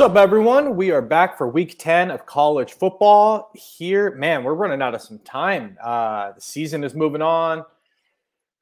What's 0.00 0.12
up, 0.12 0.16
everyone? 0.16 0.76
We 0.76 0.92
are 0.92 1.02
back 1.02 1.36
for 1.36 1.46
week 1.46 1.78
10 1.78 2.10
of 2.10 2.24
college 2.24 2.72
football. 2.72 3.52
Here, 3.54 4.12
man, 4.12 4.44
we're 4.44 4.54
running 4.54 4.80
out 4.80 4.94
of 4.94 5.02
some 5.02 5.18
time. 5.18 5.76
Uh, 5.78 6.32
the 6.32 6.40
season 6.40 6.84
is 6.84 6.94
moving 6.94 7.20
on. 7.20 7.66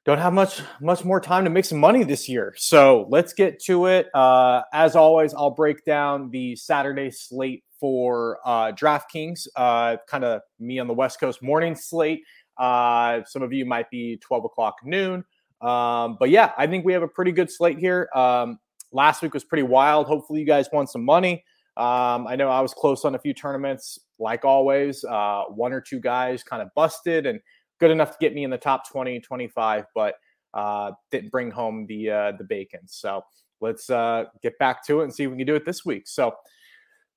Don't 0.03 0.17
have 0.17 0.33
much 0.33 0.61
much 0.81 1.05
more 1.05 1.21
time 1.21 1.45
to 1.45 1.49
make 1.49 1.63
some 1.63 1.77
money 1.77 2.03
this 2.03 2.27
year. 2.27 2.53
So 2.57 3.07
let's 3.07 3.31
get 3.31 3.57
to 3.63 3.85
it. 3.85 4.13
Uh, 4.13 4.63
as 4.73 4.97
always, 4.97 5.33
I'll 5.33 5.49
break 5.49 5.85
down 5.85 6.29
the 6.29 6.57
Saturday 6.57 7.09
slate 7.09 7.63
for 7.79 8.39
uh, 8.43 8.73
DraftKings, 8.73 9.47
uh, 9.55 9.95
kind 10.09 10.25
of 10.25 10.41
me 10.59 10.77
on 10.77 10.87
the 10.87 10.93
West 10.93 11.21
Coast 11.21 11.41
morning 11.41 11.73
slate. 11.73 12.21
Uh, 12.57 13.21
some 13.23 13.43
of 13.43 13.53
you 13.53 13.65
might 13.65 13.89
be 13.89 14.17
12 14.17 14.43
o'clock 14.43 14.75
noon. 14.83 15.23
Um, 15.61 16.17
but 16.19 16.31
yeah, 16.31 16.51
I 16.57 16.67
think 16.67 16.83
we 16.83 16.91
have 16.91 17.03
a 17.03 17.07
pretty 17.07 17.31
good 17.31 17.49
slate 17.49 17.79
here. 17.79 18.09
Um, 18.13 18.59
Last 18.91 19.21
week 19.21 19.33
was 19.33 19.43
pretty 19.43 19.63
wild. 19.63 20.07
Hopefully, 20.07 20.39
you 20.39 20.45
guys 20.45 20.67
won 20.71 20.87
some 20.87 21.03
money. 21.05 21.43
Um, 21.77 22.27
I 22.27 22.35
know 22.35 22.49
I 22.49 22.59
was 22.59 22.73
close 22.73 23.05
on 23.05 23.15
a 23.15 23.19
few 23.19 23.33
tournaments, 23.33 23.99
like 24.19 24.43
always. 24.43 25.03
Uh, 25.03 25.43
one 25.49 25.71
or 25.71 25.79
two 25.79 25.99
guys 25.99 26.43
kind 26.43 26.61
of 26.61 26.69
busted 26.75 27.25
and 27.25 27.39
good 27.79 27.91
enough 27.91 28.11
to 28.11 28.17
get 28.19 28.33
me 28.33 28.43
in 28.43 28.49
the 28.49 28.57
top 28.57 28.89
20, 28.89 29.19
25, 29.21 29.85
but 29.95 30.15
uh, 30.53 30.91
didn't 31.11 31.31
bring 31.31 31.51
home 31.51 31.85
the 31.87 32.09
uh, 32.09 32.31
the 32.37 32.43
bacon. 32.43 32.81
So 32.85 33.23
let's 33.61 33.89
uh, 33.89 34.25
get 34.41 34.57
back 34.59 34.85
to 34.87 35.01
it 35.01 35.03
and 35.05 35.13
see 35.13 35.23
if 35.23 35.31
we 35.31 35.37
can 35.37 35.47
do 35.47 35.55
it 35.55 35.65
this 35.65 35.85
week. 35.85 36.07
So 36.07 36.35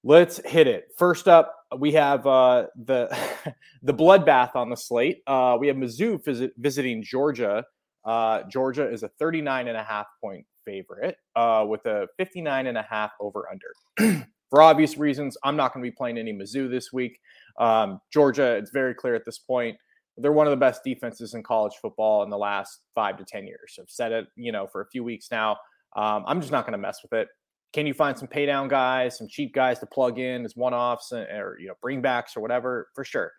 let's 0.04 0.38
hit 0.46 0.66
it. 0.66 0.88
First 0.98 1.28
up, 1.28 1.54
we 1.78 1.92
have 1.92 2.26
uh, 2.26 2.66
the 2.84 3.16
the 3.82 3.94
bloodbath 3.94 4.54
on 4.54 4.70
the 4.70 4.76
slate. 4.76 5.22
Uh, 5.26 5.56
we 5.58 5.68
have 5.68 5.76
Mizzou 5.76 6.22
visit, 6.24 6.52
visiting 6.56 7.02
Georgia. 7.02 7.64
Uh, 8.04 8.42
Georgia 8.50 8.88
is 8.88 9.02
a 9.02 9.08
39 9.08 9.68
and 9.68 9.76
a 9.76 9.82
half 9.82 10.06
point 10.20 10.44
favorite 10.64 11.16
uh, 11.36 11.64
with 11.68 11.84
a 11.86 12.06
59 12.18 12.66
and 12.66 12.78
a 12.78 12.82
half 12.82 13.12
over 13.20 13.46
under. 13.50 14.26
For 14.50 14.60
obvious 14.60 14.98
reasons, 14.98 15.36
I'm 15.44 15.56
not 15.56 15.72
going 15.72 15.82
to 15.82 15.90
be 15.90 15.94
playing 15.94 16.18
any 16.18 16.32
Mizzou 16.32 16.70
this 16.70 16.92
week. 16.92 17.18
Um, 17.58 18.00
Georgia, 18.12 18.56
it's 18.56 18.70
very 18.70 18.94
clear 18.94 19.14
at 19.14 19.24
this 19.24 19.38
point, 19.38 19.76
they're 20.18 20.32
one 20.32 20.46
of 20.46 20.50
the 20.50 20.58
best 20.58 20.82
defenses 20.84 21.32
in 21.32 21.42
college 21.42 21.72
football 21.80 22.22
in 22.22 22.28
the 22.28 22.36
last 22.36 22.80
five 22.94 23.16
to 23.16 23.24
10 23.24 23.46
years. 23.46 23.78
I've 23.80 23.88
said 23.88 24.12
it, 24.12 24.26
you 24.36 24.52
know, 24.52 24.66
for 24.66 24.82
a 24.82 24.86
few 24.88 25.02
weeks 25.02 25.28
now. 25.30 25.52
Um, 25.96 26.24
I'm 26.26 26.40
just 26.40 26.52
not 26.52 26.66
going 26.66 26.72
to 26.72 26.78
mess 26.78 27.00
with 27.02 27.14
it. 27.14 27.28
Can 27.72 27.86
you 27.86 27.94
find 27.94 28.18
some 28.18 28.28
pay 28.28 28.44
down 28.44 28.68
guys, 28.68 29.16
some 29.16 29.26
cheap 29.28 29.54
guys 29.54 29.78
to 29.78 29.86
plug 29.86 30.18
in 30.18 30.44
as 30.44 30.54
one 30.54 30.74
offs 30.74 31.12
or, 31.12 31.56
you 31.58 31.68
know, 31.68 31.74
bringbacks 31.82 32.36
or 32.36 32.40
whatever? 32.40 32.88
For 32.94 33.04
sure. 33.04 33.32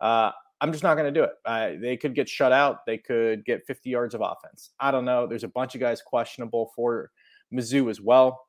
Uh, 0.00 0.30
I'm 0.60 0.72
just 0.72 0.84
not 0.84 0.94
going 0.96 1.12
to 1.12 1.20
do 1.20 1.24
it. 1.24 1.80
They 1.80 1.96
could 1.96 2.14
get 2.14 2.28
shut 2.28 2.52
out. 2.52 2.84
They 2.86 2.98
could 2.98 3.44
get 3.44 3.66
50 3.66 3.88
yards 3.88 4.14
of 4.14 4.20
offense. 4.20 4.70
I 4.78 4.90
don't 4.90 5.04
know. 5.04 5.26
There's 5.26 5.44
a 5.44 5.48
bunch 5.48 5.74
of 5.74 5.80
guys 5.80 6.02
questionable 6.02 6.72
for 6.76 7.10
Mizzou 7.52 7.90
as 7.90 8.00
well. 8.00 8.46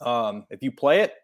Um, 0.00 0.44
if 0.50 0.62
you 0.62 0.72
play 0.72 1.00
it, 1.00 1.14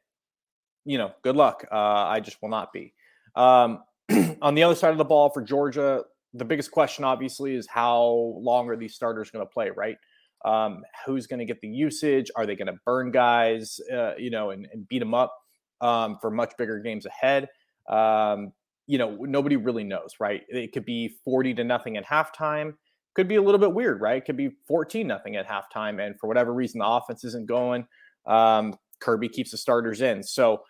you 0.85 0.99
know, 0.99 1.13
good 1.23 1.37
luck. 1.37 1.67
Uh, 1.71 2.07
I 2.07 2.21
just 2.21 2.41
will 2.41 2.49
not 2.49 2.73
be. 2.73 2.95
Um, 3.35 3.83
on 4.43 4.55
the 4.55 4.63
other 4.63 4.75
side 4.75 4.93
of 4.93 4.99
the 4.99 5.05
ball 5.05 5.31
for 5.31 5.43
Georgia, 5.43 6.03
the 6.33 6.45
biggest 6.45 6.71
question 6.71 7.05
obviously 7.05 7.55
is 7.55 7.67
how 7.67 8.05
long 8.39 8.69
are 8.69 8.77
these 8.77 8.95
starters 8.95 9.31
going 9.31 9.45
to 9.45 9.51
play, 9.51 9.71
right? 9.71 9.97
Um, 10.45 10.83
who's 11.05 11.27
going 11.27 11.41
to 11.41 11.45
get 11.45 11.61
the 11.61 11.69
usage? 11.69 12.31
Are 12.37 12.47
they 12.47 12.57
going 12.57 12.69
to 12.69 12.79
burn 12.85 13.11
guys, 13.11 13.81
uh, 13.93 14.15
you 14.17 14.31
know, 14.31 14.51
and, 14.51 14.69
and 14.73 14.87
beat 14.89 15.01
them 15.01 15.15
up 15.15 15.35
um, 15.81 16.19
for 16.21 16.31
much 16.31 16.53
bigger 16.57 16.79
games 16.79 17.07
ahead? 17.07 17.49
Um, 17.89 18.53
you 18.87 18.99
know, 18.99 19.17
nobody 19.21 19.57
really 19.57 19.85
knows, 19.85 20.15
right? 20.21 20.43
It 20.49 20.73
could 20.73 20.85
be 20.85 21.17
40 21.25 21.55
to 21.55 21.65
nothing 21.65 21.97
at 21.97 22.07
halftime. 22.07 22.75
Could 23.15 23.29
be 23.29 23.37
a 23.37 23.43
little 23.43 23.59
bit 23.59 23.73
weird, 23.73 24.01
right? 24.01 24.19
It 24.19 24.27
could 24.27 24.37
be 24.37 24.51
14 24.69 25.07
nothing 25.07 25.37
at 25.37 25.49
halftime. 25.49 26.05
And 26.05 26.19
for 26.21 26.27
whatever 26.27 26.53
reason, 26.53 26.81
the 26.81 26.87
offense 26.87 27.25
isn't 27.25 27.47
going. 27.47 27.87
Um, 28.27 28.75
Kirby 29.01 29.29
keeps 29.29 29.51
the 29.51 29.57
starters 29.57 30.01
in. 30.01 30.23
So 30.23 30.63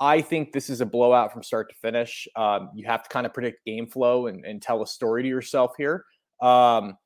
I 0.00 0.20
think 0.20 0.52
this 0.52 0.68
is 0.70 0.80
a 0.80 0.86
blowout 0.86 1.32
from 1.32 1.42
start 1.42 1.68
to 1.70 1.74
finish. 1.76 2.28
Um, 2.36 2.70
you 2.74 2.86
have 2.86 3.02
to 3.04 3.08
kind 3.08 3.26
of 3.26 3.32
predict 3.32 3.64
game 3.64 3.86
flow 3.86 4.26
and, 4.26 4.44
and 4.44 4.60
tell 4.60 4.82
a 4.82 4.86
story 4.86 5.22
to 5.22 5.28
yourself 5.28 5.72
here. 5.78 6.04
Um, 6.42 6.96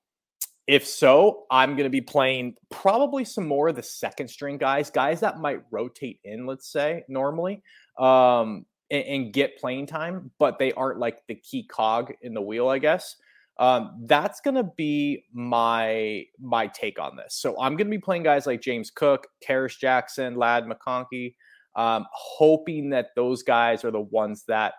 if 0.67 0.87
so, 0.87 1.47
I'm 1.51 1.71
going 1.77 1.85
to 1.85 1.91
be 1.91 2.03
playing 2.03 2.55
probably 2.71 3.25
some 3.25 3.47
more 3.47 3.69
of 3.69 3.77
the 3.77 3.83
second 3.83 4.29
string 4.29 4.59
guys, 4.59 4.91
guys 4.91 5.21
that 5.21 5.41
might 5.41 5.63
rotate 5.71 6.21
in, 6.25 6.45
let's 6.45 6.71
say, 6.71 7.05
normally. 7.09 7.63
Um, 7.99 8.67
and, 8.91 9.05
and, 9.05 9.33
get 9.33 9.59
playing 9.59 9.87
time, 9.87 10.31
but 10.39 10.59
they 10.59 10.73
aren't 10.73 10.99
like 10.99 11.27
the 11.27 11.35
key 11.35 11.65
cog 11.65 12.13
in 12.23 12.35
the 12.35 12.41
wheel, 12.41 12.69
I 12.69 12.79
guess. 12.79 13.17
Um, 13.59 14.05
that's 14.05 14.41
gonna 14.41 14.71
be 14.77 15.25
my 15.33 16.25
my 16.41 16.69
take 16.69 17.01
on 17.01 17.17
this. 17.17 17.35
So 17.35 17.61
I'm 17.61 17.77
gonna 17.77 17.91
be 17.91 17.99
playing 17.99 18.23
guys 18.23 18.47
like 18.47 18.61
James 18.61 18.91
Cook, 18.91 19.27
Kearis 19.47 19.79
Jackson, 19.79 20.37
Ladd 20.37 20.65
McConkey, 20.65 21.35
um, 21.75 22.07
hoping 22.13 22.91
that 22.91 23.09
those 23.17 23.43
guys 23.43 23.85
are 23.85 23.91
the 23.91 24.01
ones 24.01 24.45
that 24.47 24.75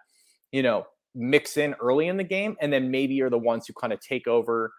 you 0.51 0.63
know 0.63 0.85
mix 1.13 1.57
in 1.57 1.73
early 1.81 2.07
in 2.07 2.15
the 2.15 2.23
game, 2.23 2.55
and 2.61 2.71
then 2.71 2.89
maybe 2.89 3.21
are 3.21 3.29
the 3.29 3.37
ones 3.37 3.67
who 3.67 3.73
kind 3.73 3.91
of 3.91 3.99
take 3.99 4.27
over, 4.27 4.71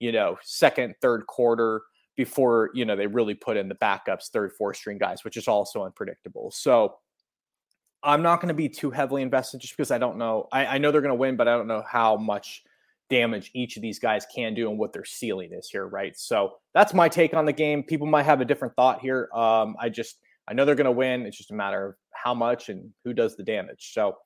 you 0.00 0.12
know, 0.12 0.36
second, 0.42 0.94
third 1.00 1.26
quarter 1.26 1.82
before 2.14 2.70
you 2.74 2.84
know 2.84 2.94
they 2.94 3.06
really 3.06 3.34
put 3.34 3.56
in 3.56 3.68
the 3.68 3.74
backups, 3.76 4.28
third, 4.30 4.52
fourth 4.52 4.76
string 4.76 4.98
guys, 4.98 5.24
which 5.24 5.38
is 5.38 5.48
also 5.48 5.84
unpredictable. 5.84 6.50
So 6.50 6.96
I'm 8.06 8.22
not 8.22 8.40
going 8.40 8.48
to 8.48 8.54
be 8.54 8.68
too 8.68 8.90
heavily 8.90 9.20
invested 9.20 9.60
just 9.60 9.76
because 9.76 9.90
I 9.90 9.98
don't 9.98 10.16
know. 10.16 10.48
I, 10.52 10.66
I 10.66 10.78
know 10.78 10.92
they're 10.92 11.00
going 11.00 11.10
to 11.10 11.16
win, 11.16 11.36
but 11.36 11.48
I 11.48 11.56
don't 11.56 11.66
know 11.66 11.82
how 11.86 12.16
much 12.16 12.62
damage 13.10 13.50
each 13.54 13.76
of 13.76 13.82
these 13.82 13.98
guys 13.98 14.26
can 14.34 14.54
do 14.54 14.70
and 14.70 14.78
what 14.78 14.92
their 14.92 15.04
ceiling 15.04 15.52
is 15.52 15.68
here, 15.68 15.86
right? 15.86 16.16
So 16.16 16.54
that's 16.72 16.94
my 16.94 17.08
take 17.08 17.34
on 17.34 17.44
the 17.44 17.52
game. 17.52 17.82
People 17.82 18.06
might 18.06 18.22
have 18.22 18.40
a 18.40 18.44
different 18.44 18.74
thought 18.76 19.00
here. 19.00 19.28
Um, 19.34 19.76
I 19.80 19.88
just 19.88 20.18
I 20.48 20.54
know 20.54 20.64
they're 20.64 20.76
going 20.76 20.86
to 20.86 20.92
win. 20.92 21.26
It's 21.26 21.36
just 21.36 21.50
a 21.50 21.54
matter 21.54 21.88
of 21.88 21.94
how 22.12 22.32
much 22.32 22.68
and 22.68 22.90
who 23.04 23.12
does 23.12 23.36
the 23.36 23.42
damage. 23.42 23.90
So 23.92 24.16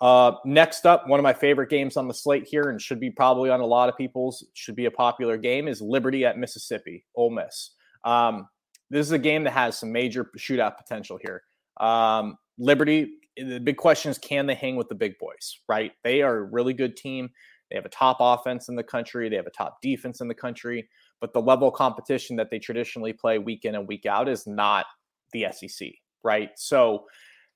uh, 0.00 0.32
next 0.44 0.86
up, 0.86 1.08
one 1.08 1.18
of 1.18 1.24
my 1.24 1.32
favorite 1.32 1.70
games 1.70 1.96
on 1.96 2.06
the 2.06 2.14
slate 2.14 2.46
here, 2.46 2.70
and 2.70 2.80
should 2.80 3.00
be 3.00 3.10
probably 3.10 3.50
on 3.50 3.60
a 3.60 3.66
lot 3.66 3.88
of 3.88 3.96
people's, 3.96 4.46
should 4.54 4.76
be 4.76 4.84
a 4.84 4.90
popular 4.90 5.36
game, 5.36 5.68
is 5.68 5.80
Liberty 5.80 6.24
at 6.24 6.38
Mississippi, 6.38 7.04
Ole 7.14 7.30
Miss. 7.30 7.72
Um, 8.04 8.48
this 8.90 9.06
is 9.06 9.12
a 9.12 9.18
game 9.18 9.44
that 9.44 9.52
has 9.52 9.76
some 9.78 9.90
major 9.90 10.30
shootout 10.38 10.76
potential 10.76 11.18
here. 11.20 11.42
Um, 11.78 12.36
Liberty, 12.58 13.14
the 13.36 13.60
big 13.60 13.76
question 13.76 14.10
is 14.10 14.18
can 14.18 14.46
they 14.46 14.54
hang 14.54 14.76
with 14.76 14.88
the 14.88 14.94
big 14.94 15.18
boys, 15.18 15.60
right? 15.68 15.92
They 16.04 16.22
are 16.22 16.38
a 16.38 16.42
really 16.42 16.72
good 16.72 16.96
team. 16.96 17.30
They 17.70 17.76
have 17.76 17.84
a 17.84 17.90
top 17.90 18.18
offense 18.20 18.68
in 18.68 18.76
the 18.76 18.84
country, 18.84 19.28
they 19.28 19.36
have 19.36 19.46
a 19.46 19.50
top 19.50 19.78
defense 19.82 20.20
in 20.20 20.28
the 20.28 20.34
country, 20.34 20.88
but 21.20 21.32
the 21.32 21.40
level 21.40 21.68
of 21.68 21.74
competition 21.74 22.36
that 22.36 22.50
they 22.50 22.58
traditionally 22.58 23.12
play 23.12 23.38
week 23.38 23.64
in 23.64 23.74
and 23.74 23.88
week 23.88 24.06
out 24.06 24.28
is 24.28 24.46
not 24.46 24.86
the 25.32 25.46
SEC, 25.50 25.88
right? 26.22 26.50
So 26.56 27.06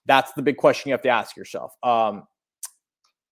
that's 0.07 0.33
the 0.33 0.43
big 0.43 0.57
question 0.57 0.89
you 0.89 0.95
have 0.95 1.03
to 1.03 1.11
ask 1.11 1.37
yourself. 1.37 1.73
Um, 1.83 2.25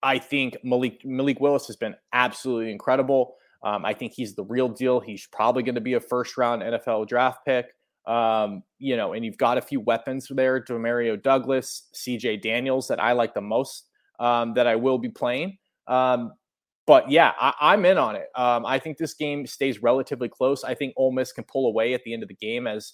I 0.01 0.17
think 0.19 0.57
Malik 0.63 1.01
Malik 1.03 1.41
Willis 1.41 1.67
has 1.67 1.75
been 1.75 1.95
absolutely 2.13 2.71
incredible. 2.71 3.35
Um, 3.63 3.83
I 3.83 3.93
think 3.93 4.13
he's 4.15 4.35
the 4.35 4.45
real 4.45 4.69
deal. 4.69 5.01
He's 5.01 5.27
probably 5.27 5.63
going 5.63 5.75
to 5.75 5.81
be 5.81 5.95
a 5.95 5.99
first 5.99 6.37
round 6.37 6.61
NFL 6.61 7.07
draft 7.07 7.39
pick. 7.45 7.65
Um, 8.05 8.63
you 8.79 8.97
know, 8.97 9.13
and 9.13 9.23
you've 9.23 9.37
got 9.37 9.57
a 9.57 9.61
few 9.61 9.79
weapons 9.79 10.27
there, 10.29 10.61
Demario 10.61 11.21
Douglas, 11.21 11.89
CJ 11.95 12.41
Daniels 12.41 12.87
that 12.87 12.99
I 12.99 13.11
like 13.11 13.33
the 13.33 13.41
most 13.41 13.87
um, 14.19 14.53
that 14.55 14.67
I 14.67 14.75
will 14.75 14.97
be 14.97 15.09
playing. 15.09 15.57
Um, 15.87 16.33
but 16.87 17.11
yeah, 17.11 17.33
I, 17.39 17.73
am 17.73 17.85
in 17.85 17.99
on 17.99 18.15
it. 18.15 18.27
Um, 18.35 18.65
I 18.65 18.79
think 18.79 18.97
this 18.97 19.13
game 19.13 19.45
stays 19.45 19.83
relatively 19.83 20.27
close. 20.27 20.63
I 20.63 20.73
think 20.73 20.93
Ole 20.97 21.11
Miss 21.11 21.31
can 21.31 21.43
pull 21.43 21.67
away 21.67 21.93
at 21.93 22.03
the 22.03 22.13
end 22.13 22.23
of 22.23 22.29
the 22.29 22.35
game 22.35 22.65
as, 22.65 22.93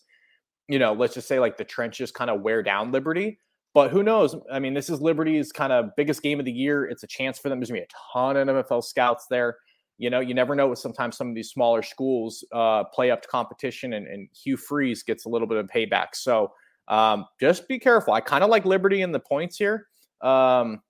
you 0.68 0.80
know, 0.80 0.92
let's 0.92 1.14
just 1.14 1.30
say 1.30 1.40
like 1.40 1.56
the 1.56 1.64
trenches 1.64 2.12
kind 2.12 2.30
of 2.30 2.42
wear 2.42 2.62
down 2.62 2.92
Liberty. 2.92 3.40
But 3.74 3.92
who 3.92 4.04
knows? 4.04 4.36
I 4.52 4.60
mean, 4.60 4.74
this 4.74 4.90
is 4.90 5.02
Liberty's 5.02 5.54
kind 5.54 5.72
of 5.72 5.96
biggest 5.96 6.22
game 6.24 6.40
of 6.40 6.46
the 6.46 6.52
year. 6.52 6.86
It's 6.86 7.04
a 7.04 7.08
chance 7.08 7.40
for 7.40 7.48
them. 7.48 7.60
There's 7.60 7.70
gonna 7.70 7.82
be 7.82 7.86
a 7.86 8.14
ton 8.14 8.36
of 8.36 8.48
NFL 8.48 8.84
scouts 8.84 9.28
there 9.30 9.58
you 9.98 10.10
know, 10.10 10.20
you 10.20 10.34
never 10.34 10.56
know. 10.56 10.74
Sometimes 10.74 11.18
some 11.18 11.30
of 11.30 11.36
these 11.36 11.50
smaller 11.50 11.82
schools 11.82 12.44
uh, 12.52 12.84
play 12.86 13.12
up 13.12 13.22
to 13.22 13.28
competition, 13.28 13.94
and, 13.94 14.08
and, 14.08 14.28
Hugh 14.34 14.58
Freeze 14.58 15.04
gets 15.04 15.26
a 15.26 15.30
little 15.30 15.48
bit 15.48 15.58
of 15.58 15.68
payback. 15.68 16.08
So 16.14 16.52
um, 16.88 17.26
just 17.40 17.68
be 17.68 17.80
careful. 17.80 18.14
I 18.14 18.22
kind 18.22 18.44
of 18.44 18.50
like 18.50 18.66
Liberty 18.66 19.02
in 19.02 19.12
the 19.12 19.20
points 19.20 19.58
here, 19.58 19.88
um, 20.22 20.82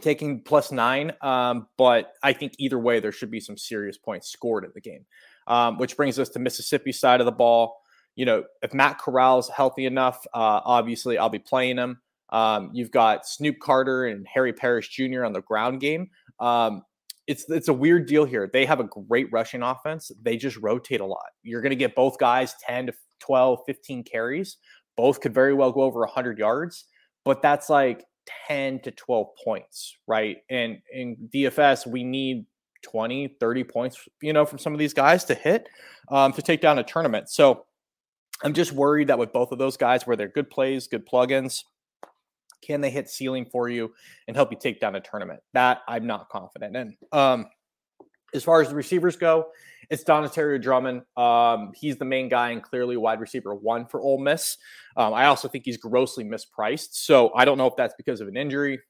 taking 0.00 0.42
plus 0.42 0.72
nine. 0.72 1.12
Um, 1.20 1.66
but 1.76 2.12
I 2.22 2.32
think 2.32 2.54
either 2.58 2.78
way, 2.78 3.00
there 3.00 3.12
should 3.12 3.30
be 3.30 3.40
some 3.40 3.58
serious 3.58 3.98
points 3.98 4.30
scored 4.30 4.64
in 4.64 4.70
the 4.74 4.80
game. 4.80 5.04
Um, 5.46 5.78
which 5.78 5.96
brings 5.96 6.18
us 6.18 6.28
to 6.30 6.38
Mississippi 6.38 6.92
side 6.92 7.20
of 7.20 7.26
the 7.26 7.32
ball. 7.32 7.80
You 8.14 8.24
know, 8.24 8.44
if 8.62 8.72
Matt 8.72 8.98
Corral's 8.98 9.48
healthy 9.48 9.84
enough, 9.84 10.24
uh, 10.32 10.60
obviously 10.64 11.18
I'll 11.18 11.28
be 11.28 11.38
playing 11.40 11.76
him. 11.76 12.00
Um, 12.30 12.70
you've 12.72 12.92
got 12.92 13.26
Snoop 13.26 13.58
Conner 13.60 14.04
and 14.04 14.26
Henry 14.32 14.52
Parrish 14.52 14.88
Jr. 14.90 15.24
on 15.24 15.32
the 15.32 15.42
ground 15.42 15.80
game. 15.80 16.10
Um, 16.38 16.82
it's 17.30 17.48
it's 17.48 17.68
a 17.68 17.72
weird 17.72 18.06
deal 18.06 18.24
here. 18.24 18.50
They 18.52 18.66
have 18.66 18.80
a 18.80 18.84
great 18.84 19.28
rushing 19.30 19.62
offense. 19.62 20.10
They 20.20 20.36
just 20.36 20.56
rotate 20.56 21.00
a 21.00 21.06
lot. 21.06 21.26
You're 21.44 21.62
going 21.62 21.70
to 21.70 21.76
get 21.76 21.94
both 21.94 22.18
guys 22.18 22.54
10 22.66 22.88
to 22.88 22.92
12, 23.20 23.60
15 23.66 24.02
carries. 24.02 24.56
Both 24.96 25.20
could 25.20 25.32
very 25.32 25.54
well 25.54 25.70
go 25.70 25.82
over 25.82 26.00
100 26.00 26.38
yards, 26.38 26.86
but 27.24 27.40
that's 27.40 27.70
like 27.70 28.04
10 28.48 28.80
to 28.80 28.90
12 28.90 29.28
points, 29.44 29.96
right? 30.08 30.38
And 30.50 30.78
in 30.92 31.28
DFS, 31.32 31.86
we 31.86 32.02
need 32.02 32.46
20, 32.82 33.36
30 33.38 33.64
points, 33.64 34.08
you 34.20 34.32
know, 34.32 34.44
from 34.44 34.58
some 34.58 34.72
of 34.72 34.80
these 34.80 34.92
guys 34.92 35.22
to 35.26 35.34
hit 35.34 35.68
um, 36.10 36.32
to 36.32 36.42
take 36.42 36.60
down 36.60 36.80
a 36.80 36.82
tournament. 36.82 37.30
So 37.30 37.64
I'm 38.42 38.54
just 38.54 38.72
worried 38.72 39.06
that 39.06 39.18
with 39.20 39.32
both 39.32 39.52
of 39.52 39.58
those 39.58 39.76
guys, 39.76 40.04
where 40.04 40.16
they're 40.16 40.26
good 40.26 40.50
plays, 40.50 40.88
good 40.88 41.06
plugins, 41.06 41.62
can 42.62 42.80
they 42.80 42.90
hit 42.90 43.08
ceiling 43.08 43.46
for 43.46 43.68
you 43.68 43.92
and 44.26 44.36
help 44.36 44.50
you 44.50 44.58
take 44.58 44.80
down 44.80 44.94
a 44.94 45.00
tournament? 45.00 45.40
That 45.52 45.80
I'm 45.88 46.06
not 46.06 46.28
confident 46.28 46.76
in. 46.76 46.96
Um, 47.12 47.46
as 48.32 48.44
far 48.44 48.60
as 48.60 48.68
the 48.68 48.74
receivers 48.74 49.16
go, 49.16 49.48
it's 49.88 50.04
Dontario 50.04 50.62
Drummond. 50.62 51.02
Um, 51.16 51.72
he's 51.74 51.96
the 51.96 52.04
main 52.04 52.28
guy 52.28 52.50
and 52.50 52.62
clearly 52.62 52.96
wide 52.96 53.20
receiver 53.20 53.54
one 53.54 53.86
for 53.86 54.00
Ole 54.00 54.20
Miss. 54.20 54.56
Um, 54.96 55.12
I 55.12 55.26
also 55.26 55.48
think 55.48 55.64
he's 55.64 55.76
grossly 55.76 56.24
mispriced. 56.24 56.92
So 56.92 57.32
I 57.34 57.44
don't 57.44 57.58
know 57.58 57.66
if 57.66 57.74
that's 57.76 57.94
because 57.96 58.20
of 58.20 58.28
an 58.28 58.36
injury 58.36 58.80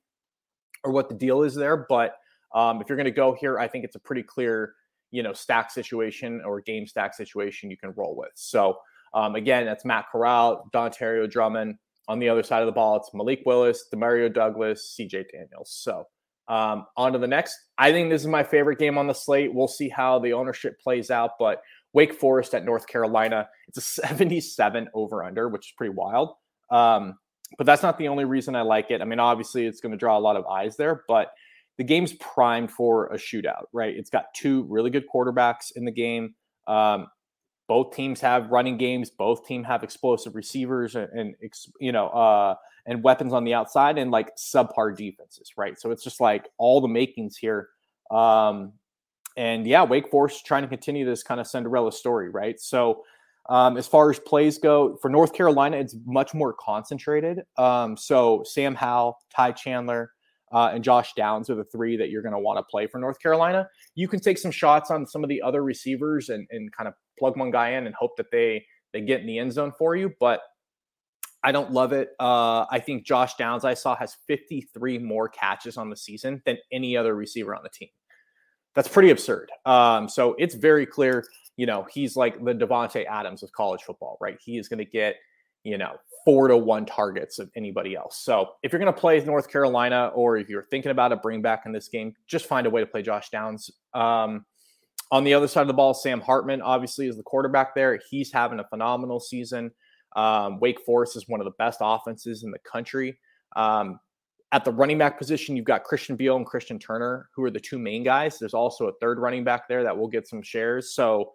or 0.84 0.92
what 0.92 1.08
the 1.08 1.14
deal 1.14 1.42
is 1.42 1.54
there. 1.54 1.86
But 1.88 2.16
um, 2.54 2.80
if 2.82 2.88
you're 2.88 2.96
going 2.96 3.06
to 3.06 3.10
go 3.10 3.32
here, 3.32 3.58
I 3.58 3.66
think 3.66 3.84
it's 3.84 3.96
a 3.96 4.00
pretty 4.00 4.22
clear, 4.22 4.74
you 5.10 5.22
know, 5.22 5.32
stack 5.32 5.70
situation 5.70 6.42
or 6.44 6.60
game 6.60 6.86
stack 6.86 7.14
situation 7.14 7.70
you 7.70 7.78
can 7.78 7.92
roll 7.96 8.14
with. 8.14 8.32
So 8.34 8.78
um, 9.14 9.36
again, 9.36 9.64
that's 9.64 9.84
Matt 9.84 10.06
Corral, 10.12 10.68
Dontario 10.72 11.30
Drummond. 11.30 11.76
On 12.10 12.18
the 12.18 12.28
other 12.28 12.42
side 12.42 12.60
of 12.60 12.66
the 12.66 12.72
ball, 12.72 12.96
it's 12.96 13.14
Malik 13.14 13.42
Willis, 13.46 13.84
Demario 13.94 14.34
Douglas, 14.34 14.96
CJ 14.98 15.26
Daniels. 15.30 15.70
So 15.72 16.08
um, 16.48 16.86
on 16.96 17.12
to 17.12 17.20
the 17.20 17.28
next. 17.28 17.56
I 17.78 17.92
think 17.92 18.10
this 18.10 18.22
is 18.22 18.26
my 18.26 18.42
favorite 18.42 18.80
game 18.80 18.98
on 18.98 19.06
the 19.06 19.14
slate. 19.14 19.54
We'll 19.54 19.68
see 19.68 19.88
how 19.88 20.18
the 20.18 20.32
ownership 20.32 20.80
plays 20.80 21.12
out, 21.12 21.38
but 21.38 21.62
Wake 21.92 22.12
Forest 22.12 22.52
at 22.54 22.64
North 22.64 22.88
Carolina, 22.88 23.48
it's 23.68 23.78
a 23.78 23.80
77 24.08 24.88
over 24.92 25.22
under, 25.22 25.48
which 25.48 25.68
is 25.68 25.72
pretty 25.78 25.94
wild. 25.94 26.30
Um, 26.72 27.14
but 27.56 27.64
that's 27.64 27.84
not 27.84 27.96
the 27.96 28.08
only 28.08 28.24
reason 28.24 28.56
I 28.56 28.62
like 28.62 28.90
it. 28.90 29.00
I 29.00 29.04
mean, 29.04 29.20
obviously, 29.20 29.66
it's 29.66 29.80
going 29.80 29.92
to 29.92 29.98
draw 29.98 30.18
a 30.18 30.20
lot 30.20 30.34
of 30.34 30.44
eyes 30.46 30.76
there, 30.76 31.04
but 31.06 31.30
the 31.78 31.84
game's 31.84 32.14
primed 32.14 32.72
for 32.72 33.06
a 33.06 33.18
shootout, 33.18 33.66
right? 33.72 33.94
It's 33.96 34.10
got 34.10 34.26
two 34.34 34.66
really 34.68 34.90
good 34.90 35.04
quarterbacks 35.12 35.70
in 35.76 35.84
the 35.84 35.92
game. 35.92 36.34
Um, 36.66 37.06
both 37.70 37.94
teams 37.94 38.20
have 38.20 38.50
running 38.50 38.76
games. 38.76 39.10
Both 39.10 39.46
teams 39.46 39.64
have 39.68 39.84
explosive 39.84 40.34
receivers 40.34 40.96
and, 40.96 41.08
and 41.12 41.36
you 41.78 41.92
know 41.92 42.08
uh, 42.08 42.56
and 42.84 43.00
weapons 43.04 43.32
on 43.32 43.44
the 43.44 43.54
outside 43.54 43.96
and 43.96 44.10
like 44.10 44.34
subpar 44.34 44.96
defenses, 44.96 45.52
right? 45.56 45.78
So 45.78 45.92
it's 45.92 46.02
just 46.02 46.20
like 46.20 46.48
all 46.58 46.80
the 46.80 46.88
makings 46.88 47.36
here. 47.36 47.68
Um, 48.10 48.72
and 49.36 49.68
yeah, 49.68 49.84
Wake 49.84 50.10
Forest 50.10 50.44
trying 50.44 50.62
to 50.62 50.68
continue 50.68 51.06
this 51.06 51.22
kind 51.22 51.40
of 51.40 51.46
Cinderella 51.46 51.92
story, 51.92 52.28
right? 52.28 52.58
So 52.58 53.04
um, 53.48 53.76
as 53.76 53.86
far 53.86 54.10
as 54.10 54.18
plays 54.18 54.58
go, 54.58 54.96
for 55.00 55.08
North 55.08 55.32
Carolina, 55.32 55.76
it's 55.76 55.94
much 56.04 56.34
more 56.34 56.52
concentrated. 56.52 57.42
Um, 57.56 57.96
so 57.96 58.42
Sam 58.44 58.74
Howell, 58.74 59.16
Ty 59.32 59.52
Chandler, 59.52 60.10
uh, 60.52 60.72
and 60.74 60.82
Josh 60.82 61.12
Downs 61.14 61.48
are 61.48 61.54
the 61.54 61.64
three 61.64 61.96
that 61.96 62.10
you're 62.10 62.22
going 62.22 62.34
to 62.34 62.40
want 62.40 62.58
to 62.58 62.64
play 62.64 62.88
for 62.88 62.98
North 62.98 63.20
Carolina. 63.20 63.68
You 63.94 64.08
can 64.08 64.18
take 64.18 64.38
some 64.38 64.50
shots 64.50 64.90
on 64.90 65.06
some 65.06 65.22
of 65.22 65.28
the 65.28 65.40
other 65.40 65.62
receivers 65.62 66.30
and, 66.30 66.48
and 66.50 66.72
kind 66.72 66.88
of 66.88 66.94
plug 67.20 67.36
one 67.36 67.52
guy 67.52 67.70
in 67.70 67.86
and 67.86 67.94
hope 67.94 68.16
that 68.16 68.32
they 68.32 68.66
they 68.92 69.00
get 69.00 69.20
in 69.20 69.26
the 69.26 69.38
end 69.38 69.52
zone 69.52 69.72
for 69.78 69.94
you. 69.94 70.12
But 70.18 70.40
I 71.42 71.52
don't 71.52 71.72
love 71.72 71.92
it. 71.92 72.10
Uh, 72.18 72.66
I 72.70 72.80
think 72.80 73.06
Josh 73.06 73.34
Downs 73.34 73.64
I 73.64 73.74
saw 73.74 73.94
has 73.96 74.16
53 74.26 74.98
more 74.98 75.28
catches 75.28 75.76
on 75.76 75.88
the 75.88 75.96
season 75.96 76.42
than 76.44 76.58
any 76.72 76.96
other 76.96 77.14
receiver 77.14 77.54
on 77.54 77.62
the 77.62 77.70
team. 77.70 77.88
That's 78.74 78.88
pretty 78.88 79.10
absurd. 79.10 79.50
Um, 79.64 80.08
so 80.08 80.34
it's 80.38 80.54
very 80.54 80.86
clear. 80.86 81.24
You 81.56 81.66
know, 81.66 81.86
he's 81.92 82.16
like 82.16 82.42
the 82.44 82.54
Davante 82.54 83.06
Adams 83.06 83.42
of 83.42 83.52
college 83.52 83.82
football, 83.82 84.18
right? 84.20 84.38
He 84.44 84.58
is 84.58 84.68
going 84.68 84.78
to 84.78 84.84
get 84.84 85.16
you 85.64 85.76
know 85.76 85.96
four 86.24 86.48
to 86.48 86.56
one 86.56 86.86
targets 86.86 87.38
of 87.38 87.50
anybody 87.56 87.96
else. 87.96 88.20
So 88.22 88.50
if 88.62 88.72
you're 88.72 88.80
going 88.80 88.92
to 88.92 88.98
play 88.98 89.22
North 89.24 89.48
Carolina, 89.48 90.10
or 90.14 90.36
if 90.36 90.48
you're 90.48 90.66
thinking 90.70 90.90
about 90.90 91.12
a 91.12 91.16
bring 91.16 91.42
back 91.42 91.62
in 91.66 91.72
this 91.72 91.88
game, 91.88 92.14
just 92.26 92.46
find 92.46 92.66
a 92.66 92.70
way 92.70 92.80
to 92.80 92.86
play 92.86 93.02
Josh 93.02 93.30
Downs. 93.30 93.70
Um, 93.94 94.44
on 95.10 95.24
the 95.24 95.34
other 95.34 95.48
side 95.48 95.62
of 95.62 95.66
the 95.68 95.74
ball, 95.74 95.94
Sam 95.94 96.20
Hartman 96.20 96.62
obviously 96.62 97.08
is 97.08 97.16
the 97.16 97.22
quarterback 97.22 97.74
there. 97.74 98.00
He's 98.10 98.32
having 98.32 98.60
a 98.60 98.64
phenomenal 98.64 99.20
season. 99.20 99.72
Um, 100.16 100.60
Wake 100.60 100.80
Forest 100.80 101.16
is 101.16 101.28
one 101.28 101.40
of 101.40 101.44
the 101.44 101.52
best 101.58 101.78
offenses 101.80 102.42
in 102.42 102.50
the 102.50 102.58
country. 102.60 103.18
Um, 103.56 103.98
at 104.52 104.64
the 104.64 104.72
running 104.72 104.98
back 104.98 105.18
position, 105.18 105.56
you've 105.56 105.64
got 105.64 105.84
Christian 105.84 106.16
Beal 106.16 106.36
and 106.36 106.46
Christian 106.46 106.78
Turner, 106.78 107.28
who 107.34 107.44
are 107.44 107.50
the 107.50 107.60
two 107.60 107.78
main 107.78 108.02
guys. 108.02 108.38
There's 108.38 108.54
also 108.54 108.88
a 108.88 108.92
third 109.00 109.18
running 109.18 109.44
back 109.44 109.68
there 109.68 109.84
that 109.84 109.96
will 109.96 110.08
get 110.08 110.26
some 110.26 110.42
shares. 110.42 110.94
So 110.94 111.32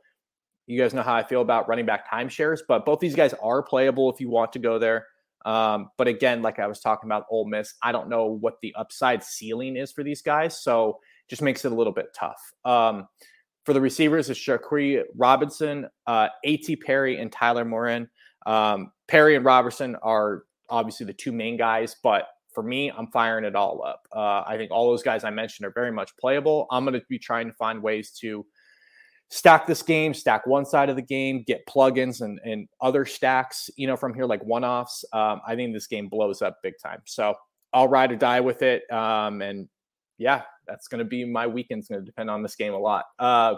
you 0.67 0.79
guys 0.79 0.93
know 0.93 1.03
how 1.03 1.13
I 1.13 1.23
feel 1.23 1.41
about 1.41 1.69
running 1.69 1.85
back 1.85 2.09
timeshares, 2.09 2.59
but 2.67 2.85
both 2.85 2.99
these 2.99 3.15
guys 3.15 3.33
are 3.41 3.61
playable 3.63 4.11
if 4.11 4.19
you 4.19 4.29
want 4.29 4.51
to 4.53 4.59
go 4.59 4.79
there. 4.79 5.07
Um, 5.45 5.91
but 5.97 6.07
again, 6.07 6.41
like 6.41 6.59
I 6.59 6.67
was 6.67 6.79
talking 6.79 7.07
about 7.07 7.25
Ole 7.29 7.45
Miss, 7.45 7.75
I 7.83 7.91
don't 7.91 8.09
know 8.09 8.25
what 8.25 8.55
the 8.61 8.73
upside 8.75 9.23
ceiling 9.23 9.77
is 9.77 9.91
for 9.91 10.03
these 10.03 10.21
guys. 10.21 10.61
So 10.61 10.99
just 11.29 11.41
makes 11.41 11.63
it 11.65 11.71
a 11.71 11.75
little 11.75 11.93
bit 11.93 12.07
tough. 12.15 12.41
Um, 12.65 13.07
for 13.65 13.73
the 13.73 13.81
receivers, 13.81 14.29
it's 14.29 14.39
Jaquarii 14.39 15.03
Robinson, 15.15 15.87
uh, 16.07 16.27
A.T. 16.43 16.75
Perry, 16.77 17.19
and 17.19 17.31
Taylor 17.31 17.65
Morin. 17.65 18.07
Um, 18.45 18.91
Perry 19.07 19.35
and 19.35 19.43
Roberson 19.43 19.95
are 20.03 20.43
obviously 20.69 21.05
the 21.05 21.13
two 21.13 21.31
main 21.31 21.57
guys, 21.57 21.95
but 22.03 22.27
for 22.53 22.63
me, 22.63 22.91
I'm 22.91 23.07
firing 23.07 23.43
it 23.43 23.55
all 23.55 23.83
up. 23.83 24.07
Uh, 24.15 24.43
I 24.47 24.55
think 24.55 24.71
all 24.71 24.89
those 24.89 25.03
guys 25.03 25.23
I 25.23 25.29
mentioned 25.29 25.65
are 25.65 25.71
very 25.71 25.91
much 25.91 26.15
playable. 26.17 26.67
I'm 26.71 26.85
going 26.85 26.99
to 26.99 27.05
be 27.09 27.19
trying 27.19 27.47
to 27.47 27.53
find 27.53 27.81
ways 27.81 28.11
to 28.21 28.45
stack 29.29 29.65
this 29.65 29.81
game, 29.81 30.13
stack 30.13 30.45
one 30.45 30.65
side 30.65 30.89
of 30.89 30.95
the 30.95 31.01
game, 31.01 31.43
get 31.45 31.65
plugins 31.67 32.21
and, 32.21 32.39
and 32.45 32.67
other 32.81 33.03
stacks, 33.05 33.69
you 33.75 33.87
know, 33.87 33.97
from 33.97 34.13
here, 34.13 34.25
like 34.25 34.43
one 34.43 34.63
offs. 34.63 35.03
Um, 35.11 35.41
I 35.45 35.55
think 35.55 35.73
this 35.73 35.87
game 35.87 36.07
blows 36.07 36.41
up 36.41 36.57
big 36.63 36.75
time. 36.81 37.01
So 37.05 37.33
I'll 37.73 37.87
ride 37.87 38.11
or 38.11 38.15
die 38.15 38.39
with 38.39 38.61
it. 38.61 38.89
Um, 38.91 39.41
and 39.41 39.67
yeah, 40.17 40.43
that's 40.67 40.87
going 40.87 40.99
to 40.99 41.05
be 41.05 41.25
my 41.25 41.47
weekend's 41.47 41.87
going 41.87 42.01
to 42.01 42.05
depend 42.05 42.29
on 42.29 42.41
this 42.41 42.55
game 42.55 42.73
a 42.73 42.77
lot. 42.77 43.05
Uh, 43.19 43.55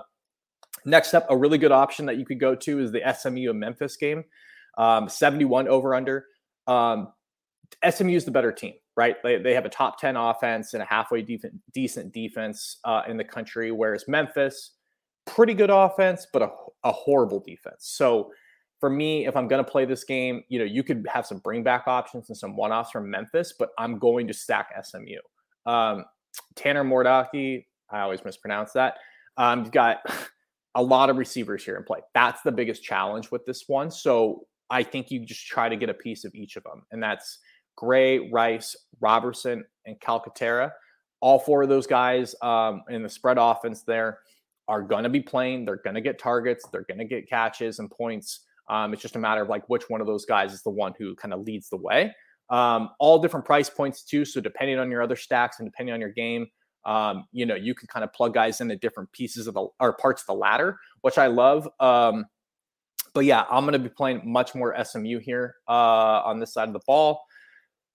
next 0.86 1.14
up, 1.14 1.26
a 1.30 1.38
really 1.38 1.58
good 1.58 1.72
option 1.72 2.06
that 2.08 2.18
you 2.18 2.26
could 2.26 2.40
go 2.40 2.56
to 2.56 2.80
is 2.80 2.92
the 2.92 3.02
SMU 3.18 3.50
and 3.50 3.60
Memphis 3.60 3.96
game, 3.98 4.24
um, 4.78 5.08
71 5.10 5.68
over 5.68 5.96
under. 5.96 6.26
Um, 6.68 7.14
SMU 7.88 8.16
is 8.16 8.26
the 8.26 8.32
better 8.32 8.52
team, 8.52 8.74
right? 8.96 9.22
They, 9.24 9.38
they 9.38 9.54
have 9.54 9.66
a 9.66 9.70
top 9.70 10.00
10 10.00 10.16
offense 10.16 10.74
and 10.74 10.82
a 10.82 10.86
halfway 10.86 11.22
def- 11.22 11.52
decent 11.74 12.14
defense 12.14 12.78
uh, 12.84 13.04
in 13.08 13.18
the 13.18 13.24
country, 13.24 13.72
whereas 13.72 14.08
Memphis, 14.08 14.72
pretty 15.26 15.54
good 15.54 15.70
offense, 15.70 16.28
but 16.32 16.42
a, 16.42 16.50
a 16.84 16.92
horrible 16.92 17.40
defense. 17.40 17.80
So 17.80 18.32
for 18.80 18.90
me, 18.90 19.26
if 19.26 19.36
I'm 19.36 19.48
going 19.48 19.64
to 19.64 19.70
play 19.70 19.86
this 19.86 20.04
game, 20.04 20.44
you 20.50 20.60
know, 20.60 20.66
you 20.66 20.84
could 20.84 21.08
have 21.12 21.26
some 21.26 21.40
bring 21.40 21.64
back 21.64 21.88
options 21.88 22.30
and 22.30 22.38
some 22.38 22.56
one 22.56 22.72
offs 22.72 22.92
from 22.92 23.10
Memphis, 23.10 23.54
but 23.58 23.70
I'm 23.78 23.98
going 23.98 24.28
to 24.28 24.34
stack 24.34 24.70
SMU. 24.84 25.18
Um, 25.66 26.06
Tanner 26.56 26.84
Mordaki, 26.84 27.66
I 27.90 28.02
always 28.02 28.24
mispronounce 28.24 28.74
that. 28.74 28.98
Um, 29.38 29.64
you've 29.64 29.72
got 29.72 30.00
a 30.76 30.82
lot 30.82 31.10
of 31.10 31.18
receivers 31.18 31.64
here 31.64 31.76
in 31.76 31.84
play. 31.84 32.00
That's 32.14 32.42
the 32.42 32.52
biggest 32.52 32.84
challenge 32.84 33.32
with 33.32 33.46
this 33.46 33.66
one. 33.68 33.92
So 33.92 34.46
I 34.70 34.84
think 34.84 35.12
you 35.12 35.26
just 35.26 35.48
try 35.48 35.70
to 35.70 35.76
get 35.76 35.90
a 35.90 35.94
piece 35.94 36.26
of 36.26 36.36
each 36.36 36.56
of 36.56 36.64
them, 36.64 36.84
and 36.92 37.02
that's 37.02 37.40
Gray, 37.76 38.30
Rice, 38.30 38.76
Roberson, 39.00 39.64
and 39.86 40.00
Calcaterra. 40.00 40.72
All 41.20 41.40
four 41.40 41.64
of 41.64 41.70
those 41.70 41.88
guys 41.88 42.36
um, 42.42 42.84
in 42.90 43.02
the 43.02 43.10
spread 43.10 43.38
offense 43.40 43.84
there 43.84 44.20
are 44.68 44.82
going 44.82 45.04
to 45.04 45.10
be 45.10 45.22
playing. 45.22 45.66
They're 45.66 45.78
going 45.78 45.96
to 45.96 46.02
get 46.02 46.20
targets. 46.20 46.66
They're 46.72 46.84
going 46.84 46.98
to 46.98 47.06
get 47.06 47.30
catches 47.30 47.80
and 47.80 47.90
points. 47.90 48.42
Um, 48.70 48.94
it's 48.94 49.02
just 49.02 49.16
a 49.16 49.20
matter 49.20 49.42
of 49.42 49.50
like 49.50 49.68
which 49.70 49.90
one 49.90 50.02
of 50.02 50.08
those 50.08 50.26
guys 50.26 50.54
is 50.54 50.62
the 50.62 50.70
one 50.70 50.94
who 50.98 51.16
kind 51.16 51.34
of 51.34 51.42
leads 51.42 51.70
the 51.70 51.78
way. 51.78 52.14
Um, 52.50 52.90
all 53.00 53.20
different 53.20 53.46
price 53.46 53.70
points 53.70 54.04
too. 54.04 54.26
So 54.26 54.40
depending 54.40 54.80
on 54.80 54.90
your 54.90 55.02
other 55.02 55.16
stacks 55.16 55.60
and 55.60 55.68
depending 55.68 55.94
on 55.94 56.00
your 56.00 56.12
game, 56.12 56.48
um, 56.86 57.26
you 57.34 57.46
know, 57.46 57.56
you 57.56 57.76
can 57.76 57.88
kind 57.88 58.04
of 58.04 58.14
plug 58.14 58.34
guys 58.34 58.62
into 58.62 58.76
different 58.78 59.12
pieces 59.12 59.48
of 59.48 59.54
the 59.54 59.68
or 59.80 59.94
parts 59.94 60.22
of 60.22 60.28
the 60.28 60.34
ladder, 60.34 60.80
which 61.02 61.18
I 61.18 61.28
love. 61.28 61.68
Um, 61.80 62.26
but 63.14 63.26
yeah, 63.26 63.46
I'm 63.50 63.66
going 63.66 63.74
to 63.74 63.80
be 63.80 63.90
playing 63.90 64.22
much 64.24 64.56
more 64.56 64.76
SMU 64.84 65.20
here 65.20 65.56
uh, 65.68 66.22
on 66.24 66.40
this 66.40 66.54
side 66.54 66.70
of 66.70 66.74
the 66.74 66.82
ball. 66.88 67.22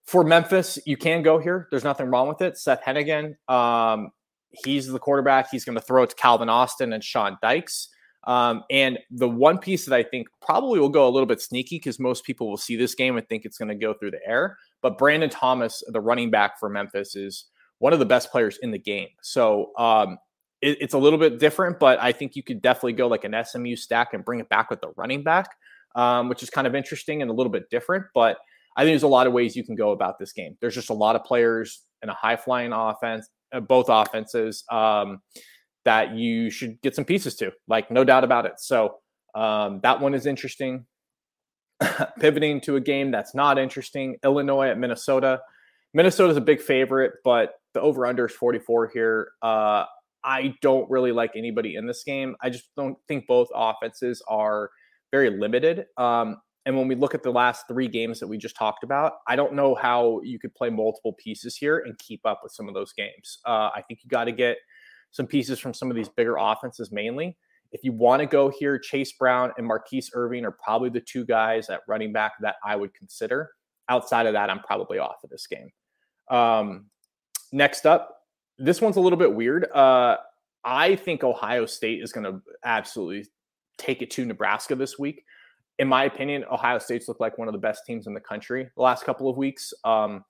For 0.05 0.25
Memphis, 0.25 0.79
you 0.85 0.97
can 0.97 1.23
go 1.23 1.39
here. 1.39 1.69
There's 1.71 1.85
nothing 1.85 2.07
wrong 2.07 2.29
with 2.29 2.43
it. 2.43 2.59
Seth 2.59 2.83
Henigan, 2.83 3.37
um, 3.49 4.11
he's 4.51 4.89
the 4.89 4.99
quarterback. 4.99 5.49
He's 5.51 5.65
going 5.65 5.77
to 5.77 5.81
throw 5.81 6.03
it 6.03 6.11
to 6.11 6.17
Calvin 6.17 6.49
Austin 6.49 6.93
and 6.93 7.03
Sean 7.03 7.39
Dykes. 7.41 7.89
Um, 8.25 8.63
and 8.71 8.99
the 9.11 9.29
one 9.29 9.59
piece 9.59 9.85
that 9.87 9.95
I 9.95 10.03
think 10.03 10.29
probably 10.41 10.79
will 10.79 10.89
go 10.89 11.09
a 11.09 11.11
little 11.11 11.27
bit 11.27 11.41
sneaky 11.41 11.77
because 11.77 11.99
most 11.99 12.25
people 12.25 12.49
will 12.49 12.57
see 12.57 12.77
this 12.77 12.95
game 12.95 13.17
and 13.17 13.29
think 13.29 13.45
it's 13.45 13.59
going 13.59 13.69
to 13.69 13.75
go 13.75 13.95
through 13.95 14.13
the 14.13 14.27
air. 14.27 14.59
But 14.81 14.99
Brandon 14.99 15.31
Thomas, 15.31 15.83
the 15.89 16.01
running 16.01 16.31
back 16.31 16.59
for 16.59 16.69
Memphis, 16.69 17.17
is 17.17 17.47
one 17.79 17.93
of 17.93 17.99
the 17.99 18.07
best 18.07 18.31
players 18.31 18.59
in 18.59 18.71
the 18.71 18.79
game. 18.79 19.09
So 19.23 19.73
um, 19.77 20.19
it, 20.61 20.79
it's 20.81 20.95
a 20.95 20.99
little 20.99 21.19
bit 21.19 21.41
different, 21.41 21.81
but 21.81 22.01
I 22.01 22.13
think 22.13 22.37
you 22.37 22.43
could 22.43 22.63
definitely 22.63 22.93
go 22.93 23.09
like 23.09 23.25
an 23.25 23.35
SMU 23.45 23.75
stack 23.75 24.15
and 24.15 24.25
bring 24.25 24.39
it 24.39 24.49
back 24.49 24.71
with 24.71 24.81
the 24.81 24.93
running 24.97 25.25
back, 25.25 25.51
um, 25.97 26.29
which 26.29 26.43
is 26.43 26.51
kind 26.51 26.67
of 26.67 26.75
interesting 26.75 27.23
and 27.23 27.31
a 27.31 27.35
little 27.35 27.53
bit 27.53 27.71
different. 27.71 28.05
But 28.15 28.39
I 28.77 28.83
think 28.83 28.93
there's 28.93 29.03
a 29.03 29.09
lot 29.09 29.27
of 29.27 29.33
ways 29.33 29.57
you 29.57 29.65
can 29.65 29.75
go 29.75 29.91
about 29.91 30.19
this 30.19 30.33
game. 30.33 30.57
There's 30.61 30.75
just 30.75 30.91
a 30.91 30.95
lot 30.95 31.17
of 31.17 31.25
players 31.25 31.83
in 32.03 32.09
a 32.09 32.15
high 32.15 32.37
flying 32.37 32.73
offense 32.73 33.29
uh, 33.53 33.61
both 33.61 33.87
offenses 33.89 34.65
um, 34.71 35.21
that 35.85 36.15
you 36.15 36.51
should 36.51 36.81
get 36.83 36.95
some 36.95 37.05
pieces 37.05 37.35
to, 37.37 37.53
like 37.69 37.91
no 37.91 38.05
doubt 38.05 38.25
about 38.25 38.47
it. 38.47 38.55
So 38.59 38.97
um, 39.35 39.81
that 39.83 40.01
one 40.01 40.15
is 40.15 40.27
interesting. 40.27 40.87
Pivoting 42.21 42.61
to 42.63 42.77
a 42.77 42.81
game 42.81 43.11
that's 43.11 43.35
not 43.35 43.59
interesting, 43.59 44.17
Illinois 44.25 44.69
at 44.69 44.79
Minnesota. 44.79 45.41
Minnesota's 45.95 46.37
a 46.37 46.41
big 46.41 46.61
favorite, 46.61 47.15
but 47.25 47.55
the 47.75 47.81
over 47.81 48.07
under 48.07 48.27
is 48.27 48.33
44 48.33 48.91
here. 48.95 49.33
Uh, 49.43 49.85
I 50.25 50.55
don't 50.63 50.89
really 50.91 51.13
like 51.13 51.33
anybody 51.35 51.75
in 51.77 51.87
this 51.87 52.05
game. 52.05 52.37
I 52.41 52.51
just 52.51 52.69
don't 52.77 52.97
think 53.09 53.27
both 53.27 53.49
offenses 53.55 54.23
are 54.29 54.71
very 55.11 55.31
limited. 55.31 55.87
Um, 55.97 56.37
and 56.65 56.77
when 56.77 56.87
we 56.87 56.95
look 56.95 57.15
at 57.15 57.25
the 57.25 57.33
last 57.33 57.67
three 57.67 57.89
games 57.89 58.21
that 58.21 58.29
we 58.29 58.39
just 58.39 58.57
talked 58.57 58.85
about, 58.85 59.15
I 59.27 59.35
don't 59.35 59.55
know 59.55 59.75
how 59.75 60.21
you 60.23 60.39
could 60.39 60.55
play 60.55 60.71
multiple 60.71 61.15
pieces 61.15 61.57
here 61.57 61.79
and 61.79 61.99
keep 61.99 62.25
up 62.25 62.41
with 62.43 62.53
some 62.53 62.69
of 62.69 62.75
those 62.75 62.93
games. 62.93 63.39
Uh, 63.45 63.71
I 63.75 63.83
think 63.87 64.01
you 64.05 64.09
got 64.09 64.25
to 64.25 64.33
get 64.33 64.59
some 65.13 65.27
pieces 65.27 65.59
from 65.59 65.73
some 65.73 65.91
of 65.91 65.97
these 65.97 66.09
bigger 66.09 66.37
offenses 66.39 66.91
mainly. 66.91 67.37
If 67.71 67.85
you 67.85 67.93
want 67.93 68.21
to 68.21 68.27
go 68.27 68.51
here, 68.51 68.79
Chase 68.79 69.13
Brown 69.13 69.53
and 69.57 69.67
Mar'Keise 69.67 70.11
Irving 70.13 70.45
are 70.45 70.53
probably 70.53 70.91
the 70.91 71.01
two 71.01 71.25
guys 71.25 71.71
at 71.71 71.81
running 71.89 72.13
back 72.13 72.33
that 72.41 72.57
I 72.65 72.77
would 72.77 72.93
consider. 72.93 73.51
Outside 73.89 74.27
of 74.27 74.35
that, 74.35 74.51
I'm 74.51 74.61
probably 74.61 74.99
off 74.99 75.25
of 75.25 75.31
this 75.31 75.47
game. 75.47 75.71
Um, 76.29 76.87
next 77.51 77.87
up, 77.87 78.19
this 78.59 78.81
one's 78.81 78.97
a 78.97 79.01
little 79.01 79.19
bit 79.19 79.35
weird. 79.35 79.71
Uh, 79.73 80.19
I 80.65 80.97
think 80.97 81.25
Ohio 81.25 81.67
State 81.67 82.03
is 82.03 82.13
going 82.13 82.25
to 82.25 82.41
absolutely 82.65 83.27
take 83.79 84.03
it 84.03 84.11
to 84.13 84.25
Nebraska 84.25 84.75
this 84.75 84.99
week. 84.99 85.25
In 85.79 85.89
my 85.89 86.05
opinion, 86.05 86.45
Ohio 86.51 86.79
State's 86.79 87.09
looked 87.09 87.21
like 87.21 87.39
one 87.39 87.49
of 87.49 87.53
the 87.53 87.59
best 87.59 87.85
teams 87.87 88.07
in 88.07 88.15
the 88.15 88.21
country 88.21 88.69
the 88.77 88.83
last 88.83 89.05
couple 89.05 89.29
of 89.29 89.37
weeks. 89.37 89.73
Um, 89.85 90.25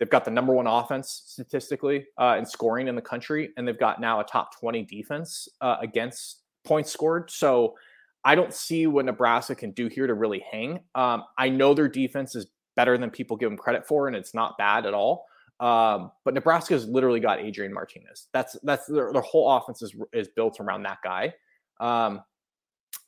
they've 0.00 0.10
got 0.10 0.24
the 0.24 0.30
number 0.30 0.52
one 0.52 0.66
offense 0.66 1.22
statistically 1.26 2.06
uh, 2.18 2.34
in 2.38 2.44
scoring 2.44 2.88
in 2.88 2.96
the 2.96 3.02
country, 3.02 3.50
and 3.56 3.68
they've 3.68 3.78
got 3.78 4.00
now 4.00 4.18
a 4.18 4.24
top 4.24 4.58
20 4.58 4.82
defense 4.84 5.48
uh, 5.60 5.76
against 5.80 6.40
points 6.64 6.90
scored. 6.90 7.30
So 7.30 7.76
I 8.24 8.34
don't 8.34 8.52
see 8.52 8.86
what 8.86 9.04
Nebraska 9.04 9.54
can 9.54 9.70
do 9.70 9.86
here 9.86 10.06
to 10.06 10.14
really 10.14 10.42
hang. 10.50 10.80
Um, 10.94 11.24
I 11.38 11.50
know 11.50 11.74
their 11.74 11.88
defense 11.88 12.34
is 12.34 12.46
better 12.76 12.98
than 12.98 13.10
people 13.10 13.36
give 13.36 13.50
them 13.50 13.58
credit 13.58 13.86
for, 13.86 14.08
and 14.08 14.16
it's 14.16 14.34
not 14.34 14.58
bad 14.58 14.86
at 14.86 14.94
all. 14.94 15.26
Um, 15.60 16.10
but 16.24 16.32
Nebraska's 16.32 16.86
literally 16.88 17.20
got 17.20 17.40
Adrian 17.40 17.72
Martinez. 17.72 18.28
That's 18.32 18.56
that's 18.62 18.86
their, 18.86 19.12
their 19.12 19.22
whole 19.22 19.50
offense 19.54 19.82
is 19.82 19.94
is 20.14 20.28
built 20.28 20.58
around 20.58 20.84
that 20.84 20.98
guy. 21.04 21.34
Um, 21.78 22.22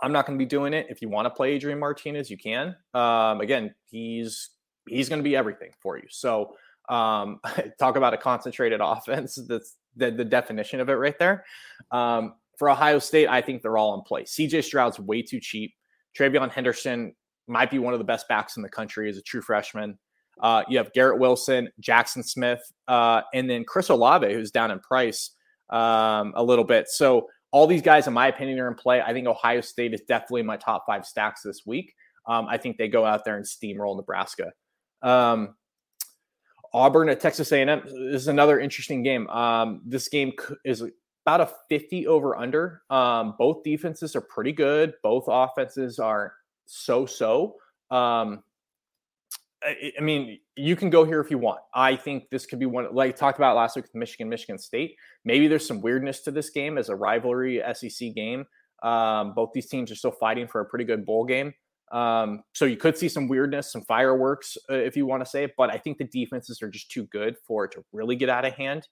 I'm 0.03 0.13
not 0.13 0.27
going 0.27 0.39
to 0.39 0.43
be 0.43 0.49
doing 0.49 0.75
it. 0.75 0.87
If 0.91 1.01
you 1.01 1.09
want 1.09 1.27
to 1.27 1.31
play 1.31 1.53
Adrian 1.53 1.79
Martinez, 1.79 2.31
you 2.31 2.37
can. 2.37 2.77
Um, 2.93 3.41
again, 3.41 3.75
he's 3.91 4.51
he's 4.87 5.09
going 5.09 5.21
to 5.21 5.25
be 5.25 5.35
everything 5.35 5.71
for 5.81 5.97
you. 5.97 6.05
So 6.11 6.55
um, 6.89 7.41
talk 7.79 7.97
about 7.97 8.15
a 8.15 8.19
concentrated 8.19 8.81
offense. 8.83 9.39
That's 9.49 9.77
the, 9.97 10.11
the 10.11 10.25
definition 10.25 10.81
of 10.81 10.89
it 10.89 10.95
right 10.95 11.19
there. 11.19 11.45
Um, 11.91 12.35
for 12.59 12.71
Ohio 12.71 12.99
State, 12.99 13.29
I 13.29 13.41
think 13.41 13.63
they're 13.63 13.77
all 13.77 13.95
in 13.95 14.03
play. 14.03 14.23
CJ 14.23 14.65
Stroud's 14.65 14.99
way 14.99 15.23
too 15.23 15.41
cheap. 15.41 15.75
TreVeyon 16.19 16.51
Henderson 16.51 17.15
might 17.49 17.71
be 17.71 17.79
one 17.79 17.93
of 17.93 17.99
the 17.99 18.05
best 18.05 18.29
backs 18.29 18.57
in 18.57 18.63
the 18.63 18.69
country 18.69 19.09
as 19.09 19.17
a 19.17 19.23
true 19.23 19.43
freshman. 19.43 19.99
Uh, 20.41 20.63
you 20.69 20.79
have 20.79 20.93
Garrett 20.93 21.19
Wilson, 21.19 21.69
Jaxon 21.81 22.25
Smith, 22.25 22.61
uh, 22.89 23.23
and 23.35 23.49
then 23.49 23.65
Chris 23.65 23.89
Olave, 23.89 24.33
who's 24.33 24.51
down 24.51 24.71
in 24.71 24.81
price 24.81 25.31
um, 25.71 26.33
a 26.37 26.43
little 26.43 26.65
bit. 26.65 26.89
So 26.89 27.29
all 27.51 27.67
these 27.67 27.83
guys, 27.83 28.07
in 28.07 28.15
my 28.15 28.29
opinion, 28.29 28.59
are 28.61 28.69
in 28.69 28.75
play. 28.75 29.01
I 29.03 29.13
think 29.13 29.27
Ohio 29.27 29.61
State 29.61 29.95
is 29.95 30.01
definitely 30.03 30.43
my 30.43 30.57
top 30.57 30.85
five 30.87 31.05
stacks 31.05 31.43
this 31.43 31.63
week. 31.67 31.95
Um, 32.27 32.47
I 32.49 32.57
think 32.57 32.79
they 32.79 32.89
go 32.89 33.05
out 33.05 33.25
there 33.25 33.37
and 33.37 33.45
steamroll 33.45 33.97
Nebraska. 33.97 34.53
Um, 35.03 35.57
Auburn 36.75 37.09
at 37.09 37.21
Texas 37.21 37.53
A&M 37.53 37.83
is 37.87 38.29
another 38.29 38.59
interesting 38.59 39.03
game. 39.03 39.29
Um, 39.29 39.83
this 39.85 40.09
game 40.09 40.33
is 40.65 40.83
about 41.25 41.41
a 41.41 41.51
50 41.69 42.07
over 42.07 42.37
under. 42.37 42.83
Um, 42.91 43.35
both 43.39 43.63
defenses 43.63 44.17
are 44.17 44.23
pretty 44.23 44.53
good. 44.53 44.95
Both 45.03 45.25
offenses 45.29 45.99
are 45.99 46.35
so 46.67 47.07
so. 47.07 47.57
Um, 47.91 48.43
I, 49.63 49.93
I, 49.99 50.03
mean, 50.03 50.41
you 50.57 50.75
can 50.75 50.91
go 50.91 51.05
here 51.05 51.21
if 51.21 51.31
you 51.31 51.39
want. 51.39 51.61
I 51.75 51.95
think 51.95 52.31
this 52.31 52.47
could 52.47 52.59
be 52.59 52.67
one, 52.67 52.93
like 52.93 53.17
talked 53.17 53.39
about 53.39 53.55
last 53.55 53.77
week 53.77 53.85
with 53.85 53.95
Michigan, 53.95 54.29
Michigan 54.29 54.59
State. 54.59 54.97
Maybe 55.25 55.49
there's 55.49 55.67
some 55.67 55.81
weirdness 55.81 56.21
to 56.23 56.31
this 56.31 56.51
game 56.51 56.79
as 56.79 56.89
a 56.89 56.97
rivalry 56.97 57.63
SEC 57.75 58.15
game. 58.15 58.47
Um, 58.83 59.35
both 59.35 59.53
these 59.53 59.69
teams 59.69 59.93
are 59.93 59.95
still 59.95 60.11
fighting 60.11 60.49
for 60.49 60.61
a 60.61 60.65
pretty 60.65 60.85
good 60.85 61.07
bowl 61.07 61.25
game. 61.25 61.55
Um, 61.93 62.43
so 62.55 62.65
you 62.65 62.77
could 62.77 62.97
see 62.97 63.09
some 63.09 63.29
weirdness, 63.29 63.71
some 63.71 63.83
fireworks, 63.83 64.57
uh, 64.71 64.75
if 64.75 64.97
you 64.97 65.07
want 65.07 65.23
to 65.23 65.29
say 65.29 65.45
it. 65.45 65.53
But 65.57 65.71
I 65.71 65.77
think 65.77 65.99
the 65.99 66.05
defenses 66.05 66.63
are 66.63 66.71
just 66.71 66.91
too 66.91 67.05
good 67.05 67.37
for 67.47 67.67
it 67.67 67.73
to 67.73 67.85
really 67.93 68.17
get 68.17 68.29
out 68.29 68.45
of 68.47 68.55
hand. 68.55 68.89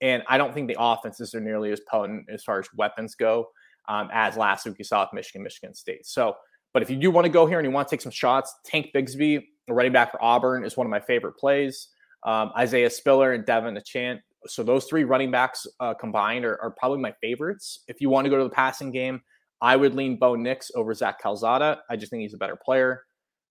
And 0.00 0.22
I 0.28 0.36
don't 0.36 0.52
think 0.52 0.66
the 0.68 0.76
offenses 0.78 1.34
are 1.34 1.40
nearly 1.40 1.72
as 1.72 1.80
potent 1.88 2.26
as 2.28 2.42
far 2.42 2.58
as 2.58 2.66
weapons 2.74 3.14
go 3.14 3.48
um, 3.88 4.08
as 4.12 4.36
last 4.36 4.66
week 4.66 4.76
you 4.78 4.84
saw 4.84 5.02
with 5.02 5.12
Michigan, 5.12 5.42
Michigan 5.42 5.74
State. 5.74 6.06
So, 6.06 6.36
but 6.72 6.82
if 6.82 6.90
you 6.90 6.96
do 6.96 7.10
want 7.10 7.24
to 7.24 7.30
go 7.30 7.46
here 7.46 7.58
and 7.58 7.66
you 7.66 7.72
want 7.72 7.88
to 7.88 7.94
take 7.94 8.00
some 8.00 8.12
shots, 8.12 8.54
Tank 8.64 8.90
Bigsby, 8.94 9.44
running 9.68 9.92
back 9.92 10.12
for 10.12 10.22
Auburn, 10.22 10.64
is 10.64 10.76
one 10.76 10.86
of 10.86 10.90
my 10.90 11.00
favorite 11.00 11.36
plays. 11.36 11.88
Um, 12.24 12.52
Isaiah 12.56 12.90
Spiller 12.90 13.32
and 13.32 13.44
Devon 13.44 13.76
Achane. 13.76 14.20
So 14.46 14.62
those 14.62 14.86
three 14.86 15.04
running 15.04 15.30
backs 15.30 15.66
uh, 15.80 15.94
combined 15.94 16.44
are, 16.44 16.60
are, 16.62 16.70
probably 16.70 16.98
my 16.98 17.12
favorites. 17.20 17.84
If 17.88 18.00
you 18.00 18.08
want 18.08 18.24
to 18.26 18.30
go 18.30 18.38
to 18.38 18.44
the 18.44 18.50
passing 18.50 18.90
game, 18.90 19.20
I 19.60 19.76
would 19.76 19.94
lean 19.94 20.16
Bo 20.16 20.34
Nix 20.34 20.70
over 20.74 20.94
Zach 20.94 21.20
Calzada. 21.20 21.82
I 21.90 21.96
just 21.96 22.10
think 22.10 22.22
he's 22.22 22.34
a 22.34 22.38
better 22.38 22.56
player. 22.56 23.02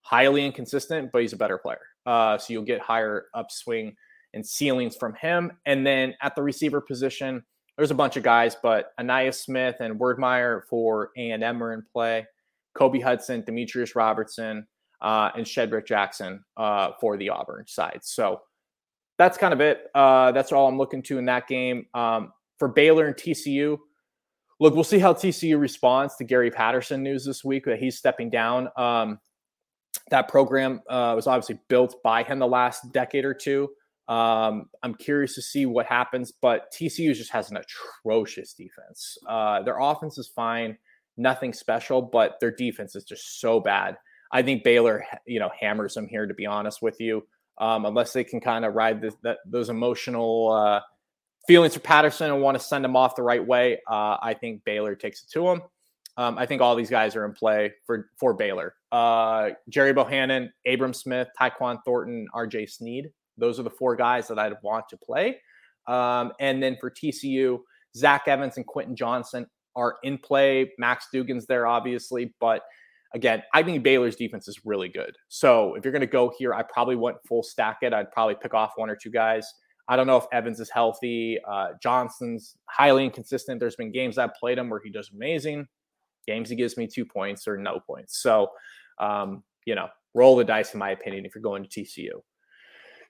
Highly 0.02 0.44
inconsistent, 0.44 1.10
but 1.12 1.22
he's 1.22 1.32
a 1.32 1.36
better 1.36 1.58
player. 1.58 1.80
Uh, 2.06 2.38
so 2.38 2.52
you'll 2.52 2.62
get 2.62 2.80
higher 2.80 3.26
upswing 3.34 3.94
and 4.34 4.46
ceilings 4.46 4.96
from 4.96 5.14
him. 5.14 5.52
And 5.66 5.86
then 5.86 6.14
at 6.22 6.34
the 6.34 6.42
receiver 6.42 6.80
position, 6.80 7.44
there's 7.76 7.90
a 7.90 7.94
bunch 7.94 8.16
of 8.16 8.22
guys, 8.22 8.56
but 8.62 8.92
Ainias 8.98 9.42
Smith 9.42 9.76
and 9.80 9.98
Wydermyer 9.98 10.62
for 10.68 11.10
A&M 11.16 11.62
are 11.62 11.72
in 11.72 11.82
play. 11.92 12.26
Kobe 12.74 13.00
Hudson, 13.00 13.42
Demetrius 13.42 13.96
Robertson, 13.96 14.66
uh, 15.00 15.30
and 15.34 15.44
Shedrick 15.46 15.86
Jackson 15.86 16.44
uh, 16.56 16.92
for 17.00 17.16
the 17.16 17.30
Auburn 17.30 17.66
side. 17.66 18.00
So 18.02 18.40
that's 19.18 19.36
kind 19.38 19.52
of 19.52 19.60
it. 19.60 19.88
Uh, 19.94 20.32
that's 20.32 20.52
all 20.52 20.68
I'm 20.68 20.78
looking 20.78 21.02
to 21.04 21.18
in 21.18 21.24
that 21.26 21.46
game. 21.46 21.86
Um, 21.94 22.32
for 22.58 22.68
Baylor 22.68 23.06
and 23.06 23.16
TCU, 23.16 23.78
look, 24.60 24.74
we'll 24.74 24.84
see 24.84 24.98
how 24.98 25.12
TCU 25.12 25.58
responds 25.58 26.14
to 26.16 26.24
Gary 26.24 26.50
Patterson 26.50 27.02
news 27.02 27.24
this 27.24 27.42
week 27.42 27.64
that 27.64 27.78
he's 27.78 27.96
stepping 27.96 28.30
down. 28.30 28.68
Um, 28.76 29.18
that 30.10 30.28
program 30.28 30.82
uh, 30.88 31.14
was 31.16 31.26
obviously 31.26 31.58
built 31.68 32.00
by 32.04 32.22
him 32.22 32.38
the 32.38 32.46
last 32.46 32.92
decade 32.92 33.24
or 33.24 33.34
two. 33.34 33.70
Um, 34.06 34.66
I'm 34.82 34.94
curious 34.94 35.34
to 35.36 35.42
see 35.42 35.66
what 35.66 35.86
happens, 35.86 36.32
but 36.32 36.72
TCU 36.72 37.14
just 37.14 37.30
has 37.30 37.50
an 37.50 37.58
atrocious 37.58 38.54
defense. 38.54 39.16
Uh, 39.26 39.62
their 39.62 39.78
offense 39.78 40.18
is 40.18 40.28
fine, 40.28 40.76
nothing 41.16 41.52
special, 41.52 42.02
but 42.02 42.38
their 42.40 42.50
defense 42.50 42.94
is 42.96 43.04
just 43.04 43.40
so 43.40 43.60
bad. 43.60 43.96
I 44.32 44.42
think 44.42 44.62
Baylor, 44.62 45.04
you 45.26 45.40
know, 45.40 45.50
hammers 45.58 45.94
them 45.94 46.08
here. 46.08 46.26
To 46.26 46.34
be 46.34 46.46
honest 46.46 46.82
with 46.82 47.00
you, 47.00 47.26
um, 47.58 47.84
unless 47.84 48.12
they 48.12 48.24
can 48.24 48.40
kind 48.40 48.64
of 48.64 48.74
ride 48.74 49.00
the, 49.00 49.12
the, 49.22 49.36
those 49.46 49.70
emotional 49.70 50.52
uh, 50.52 50.80
feelings 51.50 51.74
for 51.74 51.80
Patterson 51.80 52.30
and 52.30 52.40
want 52.40 52.56
to 52.56 52.62
send 52.62 52.84
him 52.84 52.94
off 52.94 53.16
the 53.16 53.24
right 53.24 53.44
way, 53.44 53.80
uh, 53.90 54.16
I 54.22 54.36
think 54.40 54.62
Baylor 54.64 54.94
takes 54.94 55.24
it 55.24 55.30
to 55.32 55.48
him. 55.48 55.62
Um, 56.16 56.38
I 56.38 56.46
think 56.46 56.62
all 56.62 56.76
these 56.76 56.90
guys 56.90 57.16
are 57.16 57.24
in 57.24 57.32
play 57.32 57.72
for 57.84 58.08
for 58.20 58.34
Baylor. 58.34 58.76
Uh, 58.92 59.50
Gerry 59.68 59.92
Bohanon, 59.92 60.52
Abram 60.64 60.94
Smith, 60.94 61.26
Tyquan 61.40 61.78
Thornton, 61.84 62.28
R.J. 62.32 62.66
Sneed. 62.66 63.10
Those 63.36 63.58
are 63.58 63.64
the 63.64 63.70
four 63.70 63.96
guys 63.96 64.28
that 64.28 64.38
I'd 64.38 64.52
want 64.62 64.88
to 64.90 64.96
play. 64.96 65.40
Um, 65.88 66.30
and 66.38 66.62
then 66.62 66.76
for 66.80 66.88
TCU, 66.88 67.58
Zach 67.96 68.28
Evans 68.28 68.56
and 68.56 68.64
Quentin 68.64 68.94
Johnston 68.94 69.44
are 69.74 69.96
in 70.04 70.18
play. 70.18 70.70
Max 70.78 71.08
Duggan's 71.12 71.46
there, 71.46 71.66
obviously, 71.66 72.32
but 72.38 72.62
again, 73.12 73.42
I 73.52 73.64
think 73.64 73.82
Baylor's 73.82 74.14
defense 74.14 74.46
is 74.46 74.60
really 74.64 74.88
good. 74.88 75.16
So 75.26 75.74
if 75.74 75.84
you're 75.84 75.92
going 75.92 76.00
to 76.00 76.06
go 76.06 76.32
here, 76.38 76.54
I 76.54 76.62
probably 76.62 76.94
wouldn't 76.94 77.26
full 77.26 77.42
stack 77.42 77.78
it. 77.82 77.92
I'd 77.92 78.12
probably 78.12 78.36
pick 78.40 78.54
off 78.54 78.74
one 78.76 78.88
or 78.88 78.94
two 78.94 79.10
guys. 79.10 79.52
I 79.90 79.96
don't 79.96 80.06
know 80.06 80.16
if 80.16 80.26
Evans 80.32 80.60
is 80.60 80.70
healthy. 80.70 81.40
Uh, 81.46 81.70
Johnston's 81.82 82.56
highly 82.66 83.04
inconsistent. 83.04 83.58
There's 83.58 83.74
been 83.74 83.90
games 83.90 84.18
I've 84.18 84.34
played 84.34 84.56
him 84.56 84.70
where 84.70 84.80
he 84.82 84.88
does 84.88 85.10
amazing. 85.12 85.66
Games 86.28 86.48
he 86.48 86.54
gives 86.54 86.76
me 86.76 86.86
two 86.86 87.04
points 87.04 87.48
or 87.48 87.58
no 87.58 87.80
points. 87.80 88.22
So, 88.22 88.52
um, 89.00 89.42
you 89.64 89.74
know, 89.74 89.88
roll 90.14 90.36
the 90.36 90.44
dice, 90.44 90.74
in 90.74 90.78
my 90.78 90.90
opinion, 90.90 91.26
if 91.26 91.34
you're 91.34 91.42
going 91.42 91.64
to 91.64 91.68
TCU. 91.68 92.22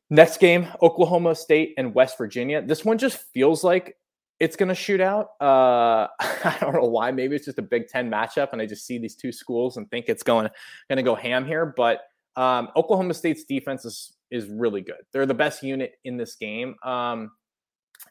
Next 0.08 0.38
game, 0.38 0.68
Oklahoma 0.80 1.34
State 1.34 1.74
and 1.76 1.94
West 1.94 2.16
Virginia. 2.16 2.62
This 2.62 2.82
one 2.82 2.96
just 2.96 3.18
feels 3.34 3.62
like 3.62 3.98
it's 4.38 4.56
going 4.56 4.70
to 4.70 4.74
shoot 4.74 5.02
out. 5.02 5.32
Uh, 5.38 6.08
I 6.18 6.56
don't 6.62 6.72
know 6.72 6.88
why. 6.88 7.10
Maybe 7.10 7.36
it's 7.36 7.44
just 7.44 7.58
a 7.58 7.62
Big 7.62 7.88
Ten 7.88 8.10
matchup, 8.10 8.54
and 8.54 8.62
I 8.62 8.64
just 8.64 8.86
see 8.86 8.96
these 8.96 9.16
two 9.16 9.32
schools 9.32 9.76
and 9.76 9.88
think 9.90 10.06
it's 10.08 10.22
going 10.22 10.48
going 10.88 10.96
to 10.96 11.02
go 11.02 11.14
ham 11.14 11.44
here. 11.44 11.74
But 11.76 12.00
um, 12.36 12.70
Oklahoma 12.74 13.12
State's 13.12 13.44
defense 13.44 13.84
is 13.84 14.16
is 14.30 14.46
really 14.48 14.80
good. 14.80 15.02
They're 15.12 15.26
the 15.26 15.34
best 15.34 15.62
unit 15.62 15.92
in 16.04 16.16
this 16.16 16.36
game. 16.36 16.74
Um, 16.84 17.30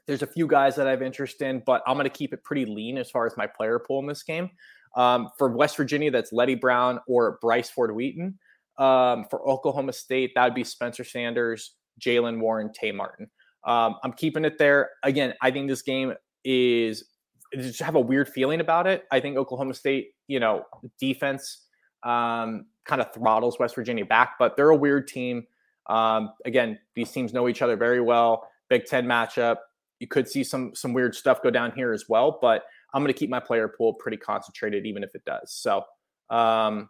there's 0.07 0.21
a 0.21 0.27
few 0.27 0.47
guys 0.47 0.75
that 0.75 0.87
I 0.87 0.91
have 0.91 1.01
interest 1.01 1.41
in, 1.41 1.63
but 1.65 1.81
I'm 1.87 1.95
going 1.95 2.05
to 2.05 2.09
keep 2.09 2.33
it 2.33 2.43
pretty 2.43 2.65
lean 2.65 2.97
as 2.97 3.09
far 3.09 3.25
as 3.25 3.35
my 3.37 3.47
player 3.47 3.79
pool 3.79 3.99
in 3.99 4.07
this 4.07 4.23
game. 4.23 4.49
Um, 4.95 5.29
for 5.37 5.49
West 5.49 5.77
Virginia, 5.77 6.11
that's 6.11 6.31
Leddie 6.33 6.55
Brown 6.55 6.99
or 7.07 7.37
Bryce 7.41 7.69
Ford 7.69 7.93
Wheaton. 7.93 8.37
Um, 8.77 9.25
for 9.29 9.47
Oklahoma 9.47 9.93
State, 9.93 10.31
that 10.35 10.45
would 10.45 10.55
be 10.55 10.63
Spencer 10.63 11.03
Sanders, 11.03 11.75
Jaylen 11.99 12.39
Warren, 12.39 12.71
Tay 12.71 12.91
Martin. 12.91 13.29
Um, 13.65 13.95
I'm 14.03 14.13
keeping 14.13 14.45
it 14.45 14.57
there. 14.57 14.89
Again, 15.03 15.33
I 15.41 15.51
think 15.51 15.67
this 15.67 15.81
game 15.81 16.13
is 16.45 17.03
just 17.53 17.81
have 17.81 17.95
a 17.95 17.99
weird 17.99 18.29
feeling 18.29 18.61
about 18.61 18.87
it. 18.87 19.05
I 19.11 19.19
think 19.19 19.37
Oklahoma 19.37 19.73
State, 19.73 20.11
you 20.27 20.39
know, 20.39 20.63
defense 20.99 21.65
um, 22.03 22.65
kind 22.85 23.01
of 23.01 23.13
throttles 23.13 23.59
West 23.59 23.75
Virginia 23.75 24.05
back, 24.05 24.35
but 24.39 24.55
they're 24.55 24.69
a 24.69 24.75
weird 24.75 25.07
team. 25.07 25.45
Um, 25.89 26.33
again, 26.45 26.79
these 26.95 27.11
teams 27.11 27.33
know 27.33 27.49
each 27.49 27.61
other 27.61 27.75
very 27.75 27.99
well. 27.99 28.47
Big 28.69 28.85
Ten 28.85 29.05
matchup. 29.05 29.57
You 29.99 30.07
could 30.07 30.29
see 30.29 30.43
some 30.43 30.73
some 30.75 30.93
weird 30.93 31.15
stuff 31.15 31.41
go 31.41 31.49
down 31.49 31.73
here 31.73 31.91
as 31.91 32.05
well, 32.07 32.37
but 32.41 32.63
I'm 32.93 33.03
going 33.03 33.13
to 33.13 33.19
keep 33.19 33.29
my 33.29 33.39
player 33.39 33.67
pool 33.67 33.93
pretty 33.93 34.17
concentrated, 34.17 34.85
even 34.85 35.03
if 35.03 35.13
it 35.15 35.25
does. 35.25 35.51
So, 35.51 35.83
um, 36.29 36.89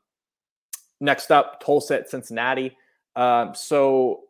next 0.99 1.31
up, 1.31 1.63
Tulsa 1.63 1.99
at 1.99 2.09
Cincinnati. 2.09 2.75
Um, 3.15 3.55
so, 3.55 4.21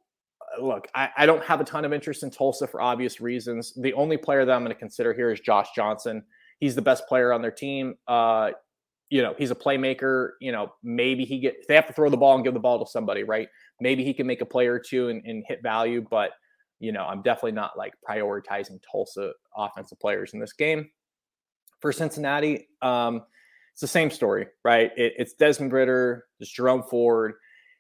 uh, 0.42 0.64
look, 0.64 0.88
I, 0.96 1.10
I, 1.18 1.26
don't 1.26 1.44
have 1.44 1.60
a 1.62 1.64
ton 1.64 1.84
of 1.84 1.94
interest 1.94 2.24
in 2.24 2.32
Tulsa 2.32 2.66
for 2.66 2.82
obvious 2.82 3.20
reasons. 3.20 3.74
The 3.74 3.94
only 3.94 4.18
player 4.18 4.46
that 4.46 4.52
I'm 4.52 4.64
going 4.64 4.74
to 4.74 4.80
consider 4.80 5.14
here 5.14 5.32
is 5.32 5.40
Josh 5.40 5.70
Johnson. 5.76 6.24
He's 6.60 6.76
the 6.76 6.82
best 6.82 7.08
player 7.08 7.34
on 7.34 7.42
their 7.42 7.52
team. 7.52 7.96
Uh, 8.08 8.52
you 9.10 9.22
know, 9.22 9.34
he's 9.38 9.52
a 9.52 9.56
playmaker. 9.56 10.32
You 10.40 10.52
know, 10.52 10.74
maybe 10.84 11.26
he 11.26 11.40
get 11.40 11.68
they 11.68 11.76
have 11.76 11.88
to 11.88 11.94
throw 11.94 12.10
the 12.10 12.18
ball 12.18 12.36
and 12.36 12.44
give 12.44 12.54
the 12.54 12.60
ball 12.60 12.84
to 12.84 12.90
somebody, 12.90 13.24
right? 13.24 13.48
Maybe 13.80 14.04
he 14.04 14.14
can 14.14 14.28
make 14.28 14.42
a 14.42 14.46
play 14.46 14.68
or 14.68 14.80
two 14.80 15.10
and, 15.10 15.24
and 15.26 15.44
hit 15.48 15.62
value, 15.64 16.06
but 16.10 16.32
you 16.80 16.92
know, 16.92 17.06
I'm 17.06 17.22
definitely 17.22 17.54
not 17.54 17.78
like 17.78 17.94
prioritizing 18.08 18.82
Tulsa 18.90 19.34
offensive 19.56 20.00
players 20.00 20.34
in 20.34 20.40
this 20.40 20.54
game. 20.54 20.90
For 21.82 21.92
Cincinnati, 21.92 22.68
um, 22.82 23.24
it's 23.74 23.82
the 23.82 23.88
same 23.88 24.10
story, 24.10 24.48
right? 24.64 24.92
It, 24.98 25.14
it's 25.18 25.34
Desmond 25.34 25.74
Ridder, 25.74 26.26
it's 26.40 26.50
Jerome 26.50 26.84
Ford, 26.84 27.34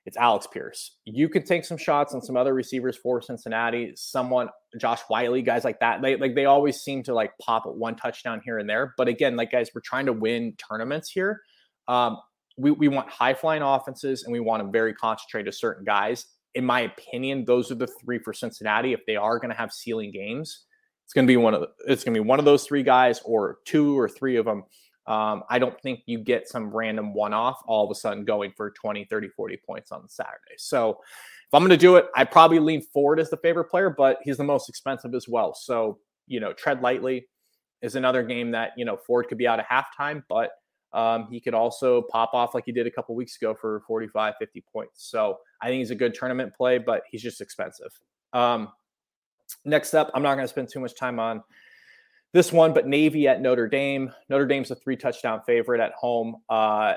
it's 0.05 0.17
Alex 0.17 0.47
Pierce. 0.47 0.97
You 1.05 1.29
could 1.29 1.45
take 1.45 1.65
some 1.65 1.77
shots 1.77 2.13
on 2.13 2.21
some 2.21 2.37
other 2.37 2.53
receivers 2.53 2.97
for 2.97 3.21
Cincinnati, 3.21 3.93
someone 3.95 4.49
Josh 4.79 5.01
Whyle, 5.09 5.41
guys 5.41 5.63
like 5.63 5.79
that. 5.81 6.01
They 6.01 6.15
like 6.15 6.35
they 6.35 6.45
always 6.45 6.81
seem 6.81 7.03
to 7.03 7.13
like 7.13 7.31
pop 7.41 7.63
one 7.65 7.95
touchdown 7.95 8.41
here 8.43 8.57
and 8.57 8.69
there. 8.69 8.93
But 8.97 9.07
again, 9.07 9.35
like 9.35 9.51
guys, 9.51 9.69
we're 9.73 9.81
trying 9.81 10.05
to 10.07 10.13
win 10.13 10.55
tournaments 10.57 11.09
here. 11.11 11.41
Um, 11.87 12.17
we, 12.57 12.71
we 12.71 12.87
want 12.87 13.09
high 13.09 13.33
flying 13.33 13.61
offenses 13.61 14.23
and 14.23 14.33
we 14.33 14.39
want 14.39 14.63
to 14.63 14.69
very 14.69 14.93
concentrate 14.93 15.43
to 15.43 15.51
certain 15.51 15.85
guys. 15.85 16.25
In 16.55 16.65
my 16.65 16.81
opinion, 16.81 17.45
those 17.45 17.71
are 17.71 17.75
the 17.75 17.87
three 17.87 18.19
for 18.19 18.33
Cincinnati. 18.33 18.93
If 18.93 19.01
they 19.05 19.15
are 19.15 19.39
going 19.39 19.51
to 19.51 19.55
have 19.55 19.71
ceiling 19.71 20.11
games, 20.11 20.65
it's 21.05 21.13
going 21.13 21.25
to 21.25 21.31
be 21.31 21.37
one 21.37 21.53
of 21.53 21.61
the, 21.61 21.67
it's 21.87 22.03
going 22.03 22.13
to 22.13 22.21
be 22.21 22.27
one 22.27 22.39
of 22.39 22.45
those 22.45 22.65
three 22.65 22.83
guys 22.83 23.21
or 23.23 23.59
two 23.65 23.97
or 23.97 24.09
three 24.09 24.35
of 24.35 24.45
them 24.45 24.63
um, 25.09 25.43
I 25.49 25.57
don't 25.57 25.79
think 25.81 26.03
you 26.05 26.19
get 26.19 26.47
some 26.47 26.69
random 26.69 27.15
one 27.15 27.33
off 27.33 27.59
all 27.65 27.83
of 27.83 27.89
a 27.89 27.95
sudden 27.95 28.25
going 28.25 28.53
for 28.55 28.69
20, 28.69 29.05
30, 29.05 29.29
40 29.29 29.57
points 29.65 29.91
on 29.91 30.07
Saturday. 30.07 30.55
So 30.57 30.91
if 30.91 31.53
I'm 31.53 31.61
going 31.61 31.71
to 31.71 31.77
do 31.77 31.95
it, 31.95 32.05
I 32.15 32.23
probably 32.25 32.59
lean 32.59 32.83
Ford 32.93 33.19
as 33.19 33.31
the 33.31 33.37
favorite 33.37 33.65
player, 33.65 33.89
but 33.89 34.19
he's 34.23 34.37
the 34.37 34.43
most 34.43 34.69
expensive 34.69 35.15
as 35.15 35.27
well. 35.27 35.55
So, 35.55 35.97
you 36.27 36.39
know, 36.39 36.53
tread 36.53 36.83
lightly 36.83 37.27
is 37.81 37.95
another 37.95 38.21
game 38.21 38.51
that, 38.51 38.73
you 38.77 38.85
know, 38.85 38.97
Ford 38.97 39.27
could 39.27 39.39
be 39.39 39.47
out 39.47 39.59
at 39.59 39.67
halftime, 39.67 40.21
but 40.29 40.51
um, 40.93 41.27
he 41.31 41.39
could 41.39 41.55
also 41.55 42.03
pop 42.03 42.35
off 42.35 42.53
like 42.53 42.65
he 42.67 42.71
did 42.71 42.85
a 42.85 42.91
couple 42.91 43.15
weeks 43.15 43.35
ago 43.35 43.55
for 43.55 43.81
45, 43.87 44.35
50 44.37 44.63
points. 44.71 45.09
So 45.09 45.39
I 45.59 45.69
think 45.69 45.79
he's 45.79 45.89
a 45.89 45.95
good 45.95 46.13
tournament 46.13 46.53
play, 46.55 46.77
but 46.77 47.01
he's 47.09 47.23
just 47.23 47.41
expensive. 47.41 47.91
Um, 48.33 48.69
next 49.65 49.95
up, 49.95 50.11
I'm 50.13 50.21
not 50.21 50.35
going 50.35 50.43
to 50.43 50.49
spend 50.49 50.69
too 50.69 50.79
much 50.79 50.95
time 50.95 51.19
on 51.19 51.43
this 52.33 52.51
one, 52.51 52.73
but 52.73 52.87
Navy 52.87 53.27
at 53.27 53.41
Notre 53.41 53.67
Dame. 53.67 54.11
Notre 54.29 54.45
Dame's 54.45 54.71
a 54.71 54.75
three 54.75 54.95
touchdown 54.95 55.41
favorite 55.45 55.81
at 55.81 55.93
home. 55.93 56.37
Uh, 56.49 56.93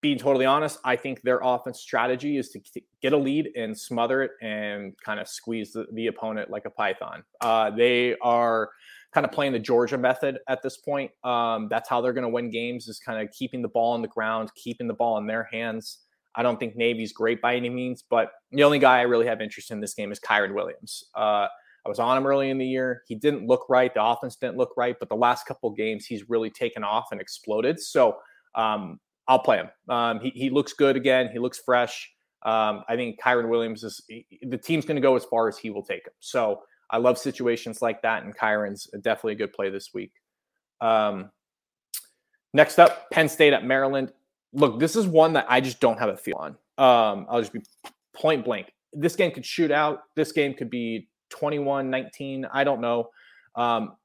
being 0.00 0.18
totally 0.18 0.46
honest, 0.46 0.78
I 0.84 0.96
think 0.96 1.22
their 1.22 1.40
offense 1.42 1.80
strategy 1.80 2.36
is 2.36 2.50
to 2.50 2.60
get 3.02 3.12
a 3.12 3.16
lead 3.16 3.50
and 3.56 3.76
smother 3.76 4.22
it 4.22 4.32
and 4.42 4.94
kind 5.04 5.18
of 5.18 5.26
squeeze 5.26 5.72
the, 5.72 5.86
the 5.92 6.08
opponent 6.08 6.50
like 6.50 6.64
a 6.64 6.70
python. 6.70 7.24
Uh, 7.40 7.70
they 7.70 8.14
are 8.20 8.70
kind 9.12 9.24
of 9.24 9.32
playing 9.32 9.52
the 9.52 9.58
Georgia 9.58 9.96
method 9.96 10.38
at 10.48 10.62
this 10.62 10.76
point. 10.76 11.10
Um, 11.24 11.68
that's 11.70 11.88
how 11.88 12.00
they're 12.00 12.12
going 12.12 12.22
to 12.22 12.28
win 12.28 12.50
games 12.50 12.86
is 12.88 12.98
kind 12.98 13.26
of 13.26 13.32
keeping 13.32 13.62
the 13.62 13.68
ball 13.68 13.94
on 13.94 14.02
the 14.02 14.08
ground, 14.08 14.50
keeping 14.54 14.86
the 14.86 14.94
ball 14.94 15.18
in 15.18 15.26
their 15.26 15.48
hands. 15.50 16.00
I 16.34 16.42
don't 16.42 16.60
think 16.60 16.76
Navy's 16.76 17.12
great 17.12 17.40
by 17.40 17.56
any 17.56 17.70
means, 17.70 18.04
but 18.08 18.30
the 18.52 18.62
only 18.62 18.78
guy 18.78 18.98
I 18.98 19.02
really 19.02 19.26
have 19.26 19.40
interest 19.40 19.70
in 19.70 19.80
this 19.80 19.94
game 19.94 20.12
is 20.12 20.20
Kyren 20.20 20.54
Williams. 20.54 21.04
Uh, 21.14 21.46
I 21.86 21.88
was 21.88 22.00
on 22.00 22.18
him 22.18 22.26
early 22.26 22.50
in 22.50 22.58
the 22.58 22.66
year. 22.66 23.02
He 23.06 23.14
didn't 23.14 23.46
look 23.46 23.64
right. 23.68 23.94
The 23.94 24.02
offense 24.02 24.34
didn't 24.36 24.56
look 24.56 24.72
right, 24.76 24.96
but 24.98 25.08
the 25.08 25.14
last 25.14 25.46
couple 25.46 25.70
games 25.70 26.04
he's 26.04 26.28
really 26.28 26.50
taken 26.50 26.82
off 26.82 27.06
and 27.12 27.20
exploded. 27.20 27.78
So 27.80 28.16
um, 28.56 28.98
I'll 29.28 29.38
play 29.38 29.58
him. 29.58 29.68
Um, 29.88 30.20
he, 30.20 30.30
he 30.30 30.50
looks 30.50 30.72
good 30.72 30.96
again. 30.96 31.30
He 31.32 31.38
looks 31.38 31.60
fresh. 31.64 32.10
Um, 32.44 32.82
I 32.88 32.96
think 32.96 33.20
Kyren 33.20 33.48
Williams 33.48 33.84
is 33.84 34.02
the 34.42 34.58
team's 34.58 34.84
going 34.84 34.96
to 34.96 35.00
go 35.00 35.16
as 35.16 35.24
far 35.24 35.48
as 35.48 35.56
he 35.58 35.70
will 35.70 35.82
take 35.82 36.06
him. 36.06 36.12
So 36.20 36.62
I 36.90 36.98
love 36.98 37.18
situations 37.18 37.82
like 37.82 38.02
that, 38.02 38.24
and 38.24 38.36
Kyren's 38.36 38.88
definitely 39.02 39.32
a 39.32 39.36
good 39.36 39.52
play 39.52 39.70
this 39.70 39.90
week. 39.94 40.12
Um, 40.80 41.30
next 42.52 42.78
up, 42.78 43.10
Penn 43.10 43.28
State 43.28 43.52
at 43.52 43.64
Maryland. 43.64 44.12
Look, 44.52 44.78
this 44.78 44.96
is 44.96 45.06
one 45.06 45.32
that 45.34 45.46
I 45.48 45.60
just 45.60 45.80
don't 45.80 45.98
have 45.98 46.08
a 46.08 46.16
feel 46.16 46.36
on. 46.36 46.50
Um, 46.78 47.26
I'll 47.28 47.40
just 47.40 47.52
be 47.52 47.60
point 48.14 48.44
blank. 48.44 48.72
This 48.92 49.16
game 49.16 49.32
could 49.32 49.44
shoot 49.44 49.70
out. 49.70 50.00
This 50.14 50.32
game 50.32 50.54
could 50.54 50.70
be 50.70 51.08
21, 51.30 51.90
19. 51.90 52.46
I 52.52 52.64
don't 52.64 52.80
know. 52.80 53.10
Um, 53.54 53.96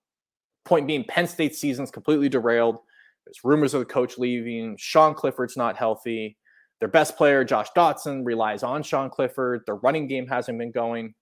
point 0.65 0.87
being, 0.87 1.03
Penn 1.03 1.27
State 1.27 1.55
season's 1.55 1.91
completely 1.91 2.29
derailed. 2.29 2.77
There's 3.25 3.39
rumors 3.43 3.73
of 3.73 3.79
the 3.79 3.85
coach 3.85 4.17
leaving. 4.17 4.75
Sean 4.77 5.13
Clifford's 5.13 5.57
not 5.57 5.77
healthy. 5.77 6.37
Their 6.79 6.89
best 6.89 7.15
player, 7.15 7.43
Josh 7.43 7.67
Dotson, 7.77 8.25
relies 8.25 8.63
on 8.63 8.81
Sean 8.81 9.09
Clifford. 9.09 9.61
Their 9.65 9.75
running 9.75 10.07
game 10.07 10.27
hasn't 10.27 10.57
been 10.57 10.71
going. 10.71 11.13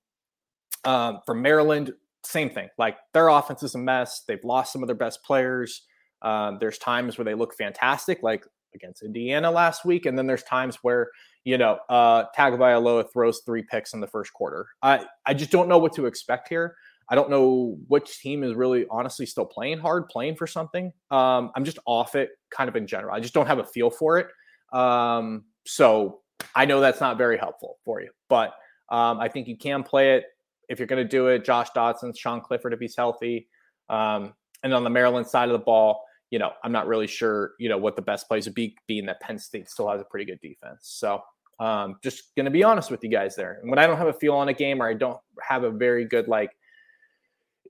Um, 0.86 1.20
for 1.26 1.36
Maryland, 1.36 1.94
same 2.24 2.50
thing. 2.50 2.70
Like 2.78 2.98
their 3.14 3.28
offense 3.28 3.64
is 3.64 3.76
a 3.76 3.78
mess. 3.78 4.24
They've 4.28 4.44
lost 4.44 4.72
some 4.72 4.82
of 4.82 4.88
their 4.88 4.96
best 4.96 5.22
players. 5.24 5.84
Um, 6.22 6.58
there's 6.60 6.78
times 6.78 7.18
where 7.18 7.26
they 7.26 7.34
look 7.34 7.54
fantastic, 7.56 8.24
like 8.24 8.46
against 8.76 9.04
Indiana 9.04 9.50
last 9.52 9.86
week, 9.86 10.06
and 10.06 10.18
then 10.18 10.28
there's 10.28 10.44
times 10.44 10.78
where 10.82 11.10
you 11.44 11.58
know, 11.58 11.80
uh, 11.90 12.26
Tagovailoa 12.38 13.12
throws 13.12 13.42
three 13.46 13.64
picks 13.64 13.94
in 13.94 14.00
the 14.00 14.08
first 14.08 14.34
quarter. 14.34 14.68
I, 14.82 15.06
I 15.26 15.34
just 15.34 15.52
don't 15.52 15.68
know 15.68 15.78
what 15.78 15.94
to 15.94 16.06
expect 16.06 16.50
here. 16.50 16.76
I 17.10 17.16
don't 17.16 17.30
know 17.30 17.78
which 17.88 18.20
team 18.20 18.44
is 18.44 18.54
really 18.54 18.86
honestly 18.92 19.26
still 19.26 19.46
playing 19.46 19.80
hard, 19.80 20.10
playing 20.10 20.36
for 20.36 20.46
something. 20.46 20.94
Um, 21.10 21.52
I'm 21.56 21.66
just 21.66 21.80
off 21.86 22.16
it 22.16 22.32
kind 22.52 22.70
of 22.70 22.76
in 22.76 22.86
general. 22.86 23.16
I 23.16 23.20
just 23.20 23.34
don't 23.34 23.48
have 23.48 23.58
a 23.58 23.64
feel 23.64 23.90
for 23.90 24.20
it. 24.20 24.28
Um, 24.72 25.46
so 25.66 26.20
I 26.54 26.66
know 26.66 26.80
that's 26.82 27.02
not 27.02 27.18
very 27.18 27.38
helpful 27.38 27.78
for 27.84 28.00
you, 28.00 28.12
but 28.28 28.54
um, 28.90 29.20
I 29.20 29.28
think 29.28 29.48
you 29.48 29.58
can 29.58 29.82
play 29.82 30.18
it 30.18 30.26
if 30.68 30.78
you're 30.78 30.88
going 30.88 31.04
to 31.04 31.10
do 31.10 31.28
it. 31.28 31.44
Josh 31.44 31.70
Dotson, 31.76 32.16
Sean 32.16 32.42
Clifford 32.42 32.74
if 32.74 32.80
he's 32.80 32.96
healthy. 32.96 33.48
Um, 33.90 34.34
and 34.62 34.74
on 34.74 34.84
the 34.84 34.90
Maryland 34.90 35.26
side 35.26 35.50
of 35.50 35.54
the 35.54 35.66
ball, 35.66 36.04
you 36.32 36.40
know, 36.40 36.52
I'm 36.64 36.72
not 36.72 36.88
really 36.88 37.08
sure, 37.08 37.54
you 37.60 37.70
know, 37.70 37.78
what 37.78 37.96
the 37.96 38.02
best 38.02 38.28
plays 38.28 38.46
would 38.46 38.56
be, 38.56 38.76
being 38.88 39.06
that 39.08 39.20
Penn 39.20 39.40
State 39.40 39.70
still 39.70 39.90
has 39.90 40.02
a 40.02 40.06
pretty 40.06 40.26
good 40.26 40.40
defense. 40.42 40.80
So 40.82 41.22
um, 41.60 41.98
just 42.04 42.36
going 42.36 42.46
to 42.46 42.52
be 42.52 42.64
honest 42.64 42.92
with 42.92 43.04
you 43.04 43.10
guys 43.10 43.36
there. 43.36 43.60
And 43.62 43.70
when 43.70 43.80
I 43.80 43.88
don't 43.88 43.98
have 43.98 44.08
a 44.08 44.14
feel 44.14 44.36
on 44.36 44.50
a 44.50 44.54
game 44.54 44.82
or 44.82 44.90
I 44.90 44.94
don't 44.94 45.20
have 45.42 45.64
a 45.64 45.72
very 45.72 46.06
good 46.06 46.28
like 46.28 46.52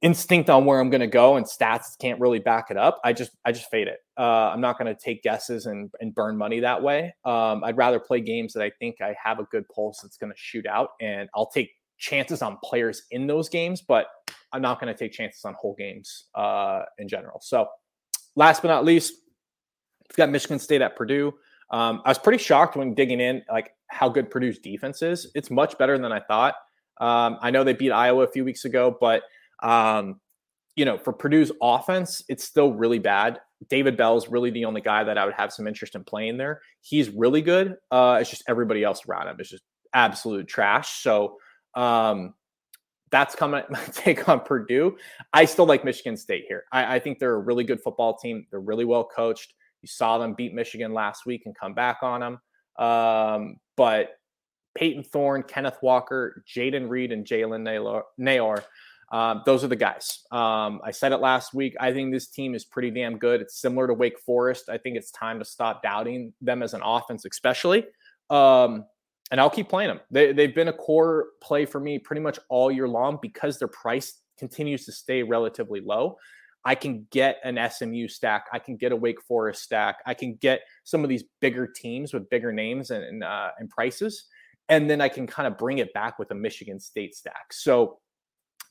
instinct 0.02 0.50
on 0.50 0.64
where 0.66 0.80
I'm 0.80 0.90
going 0.90 1.02
to 1.02 1.08
go 1.08 1.36
and 1.38 1.46
stats 1.46 1.98
can't 2.00 2.20
really 2.20 2.40
back 2.40 2.68
it 2.70 2.78
up, 2.78 3.00
I 3.04 3.14
just 3.14 3.32
I 3.46 3.52
just 3.52 3.70
fade 3.72 3.88
it. 3.88 4.00
Uh, 4.18 4.52
I'm 4.54 4.62
not 4.62 4.78
going 4.78 4.94
to 4.94 5.00
take 5.00 5.24
guesses 5.24 5.66
and 5.66 5.90
and 6.00 6.14
burn 6.14 6.38
money 6.38 6.60
that 6.60 6.82
way. 6.84 7.16
Um, 7.26 7.64
I'd 7.64 7.78
rather 7.78 8.00
play 8.00 8.22
games 8.22 8.54
that 8.54 8.64
I 8.64 8.72
think 8.80 8.98
I 9.02 9.16
have 9.22 9.40
a 9.40 9.44
good 9.46 9.64
pulse 9.74 10.02
that's 10.04 10.18
going 10.18 10.32
to 10.32 10.38
shoot 10.38 10.68
out, 10.68 10.90
and 11.02 11.30
I'll 11.34 11.50
take 11.50 11.72
chances 11.98 12.42
on 12.42 12.58
players 12.64 13.04
in 13.12 13.28
those 13.28 13.50
games, 13.50 13.82
but 13.82 14.08
I'm 14.54 14.62
not 14.62 14.80
going 14.80 14.94
to 14.94 14.98
take 14.98 15.12
chances 15.12 15.44
on 15.46 15.54
whole 15.60 15.76
games 15.78 16.26
uh, 16.34 16.84
in 16.98 17.08
general. 17.08 17.40
So 17.42 17.68
last 18.40 18.62
but 18.62 18.70
not 18.70 18.86
least, 18.86 19.14
we've 20.10 20.16
got 20.16 20.30
Michigan 20.30 20.60
State 20.60 20.82
at 20.82 20.96
Purdue. 20.96 21.34
Um, 21.72 22.02
I 22.06 22.10
was 22.10 22.18
pretty 22.18 22.42
shocked 22.42 22.78
when 22.78 22.96
digging 22.96 23.20
in, 23.20 23.44
like 23.52 23.72
how 23.88 24.08
good 24.08 24.32
Purdue's 24.32 24.58
defense 24.60 25.02
is. 25.02 25.30
It's 25.36 25.52
much 25.52 25.78
better 25.78 25.98
than 25.98 26.12
I 26.12 26.22
thought. 26.22 26.56
Um, 27.02 27.38
I 27.42 27.52
know 27.52 27.64
they 27.66 27.74
beat 27.74 27.92
Iowa 27.92 28.24
a 28.24 28.32
few 28.32 28.46
weeks 28.46 28.64
ago, 28.64 28.98
but 29.00 29.24
um, 29.62 30.22
you 30.78 30.86
know, 30.86 30.98
for 30.98 31.12
Purdue's 31.12 31.52
offense, 31.62 32.24
it's 32.30 32.46
still 32.46 32.74
really 32.74 32.98
bad. 32.98 33.40
David 33.70 33.98
Bell's 33.98 34.30
really 34.30 34.52
the 34.52 34.64
only 34.64 34.80
guy 34.80 35.04
that 35.04 35.18
I 35.18 35.26
would 35.26 35.34
have 35.34 35.52
some 35.52 35.68
interest 35.68 35.96
in 35.96 36.06
playing 36.06 36.38
there. 36.38 36.62
He's 36.80 37.10
really 37.10 37.42
good. 37.42 37.76
Uh, 37.92 38.20
it's 38.22 38.30
just 38.30 38.44
everybody 38.48 38.86
else 38.86 39.02
around 39.06 39.28
him 39.28 39.36
is 39.38 39.50
just 39.50 39.64
absolute 39.94 40.48
trash. 40.48 41.02
So 41.04 41.36
um, 41.76 42.34
that's 43.12 43.36
coming 43.36 43.64
my 43.70 43.80
take 43.92 44.28
on 44.30 44.42
Purdue. 44.42 44.98
I 45.34 45.46
still 45.46 45.66
like 45.66 45.84
Michigan 45.84 46.18
State 46.18 46.46
here. 46.48 46.66
I, 46.72 46.96
I, 46.96 47.00
think 47.00 47.20
they're 47.20 47.36
a 47.36 47.40
really 47.40 47.64
good 47.64 47.82
football 47.82 48.18
team. 48.18 48.46
They're 48.52 48.60
really 48.60 48.86
well 48.86 49.04
coached. 49.04 49.54
You 49.82 49.88
saw 49.88 50.18
them 50.18 50.34
beat 50.34 50.54
Michigan 50.54 50.94
last 50.94 51.26
week 51.26 51.44
and 51.46 51.56
come 51.56 51.74
back 51.74 52.00
on 52.02 52.20
them. 52.20 52.86
Um, 52.86 53.58
but 53.78 54.18
Payton 54.76 55.04
Thorne, 55.04 55.44
Kenneth 55.44 55.78
Walker, 55.82 56.44
Jayden 56.48 56.90
Reed, 56.90 57.12
and 57.12 57.26
Jalen 57.26 57.64
Nailor, 58.18 58.64
um, 59.12 59.42
those 59.46 59.64
are 59.64 59.68
the 59.68 59.76
guys. 59.76 60.24
Um, 60.32 60.82
I 60.84 60.92
said 60.92 61.12
it 61.12 61.18
last 61.18 61.54
week. 61.54 61.76
I 61.80 61.92
think 61.92 62.14
this 62.14 62.28
team 62.28 62.54
is 62.54 62.64
pretty 62.64 62.92
damn 62.92 63.18
good. 63.18 63.42
It's 63.42 63.60
similar 63.60 63.88
to 63.88 63.94
Wake 63.94 64.20
Forest. 64.20 64.70
I 64.70 64.78
think 64.78 64.98
it's 64.98 65.12
time 65.12 65.40
to 65.40 65.46
stop 65.46 65.82
doubting 65.82 66.34
them 66.42 66.62
as 66.62 66.74
an 66.74 66.82
offense, 66.84 67.26
especially. 67.26 67.86
Um, 68.30 68.86
and 69.32 69.40
I'll 69.40 69.50
keep 69.50 69.70
playing 69.70 69.90
them. 69.90 70.00
They, 70.12 70.34
they've 70.34 70.54
been 70.54 70.70
a 70.70 70.74
core 70.74 71.28
play 71.42 71.66
for 71.66 71.80
me 71.80 72.00
pretty 72.00 72.22
much 72.22 72.40
all 72.50 72.72
year 72.72 72.88
long 72.88 73.20
because 73.22 73.60
their 73.60 73.68
price 73.68 74.22
continues 74.38 74.86
to 74.86 74.92
stay 74.92 75.24
relatively 75.24 75.82
low. 75.82 76.18
I 76.66 76.76
can 76.76 77.08
get 77.12 77.38
an 77.44 77.58
SMU 77.72 78.08
stack. 78.08 78.46
I 78.52 78.60
can 78.60 78.76
get 78.76 78.92
a 78.92 78.96
Wake 78.96 79.22
Forest 79.22 79.64
stack. 79.64 79.98
I 80.06 80.14
can 80.14 80.36
get 80.36 80.62
some 80.84 81.04
of 81.04 81.10
these 81.10 81.24
bigger 81.40 81.68
teams 81.68 82.14
with 82.14 82.30
bigger 82.30 82.52
names 82.52 82.92
and 82.92 83.04
and, 83.04 83.24
uh, 83.24 83.52
and 83.60 83.70
prices, 83.70 84.26
and 84.68 84.90
then 84.90 85.00
I 85.00 85.08
can 85.08 85.26
kind 85.26 85.48
of 85.48 85.58
bring 85.58 85.78
it 85.78 85.94
back 85.94 86.20
with 86.20 86.32
a 86.32 86.36
Michigan 86.36 86.80
State 86.80 87.16
stack. 87.16 87.54
So 87.54 88.00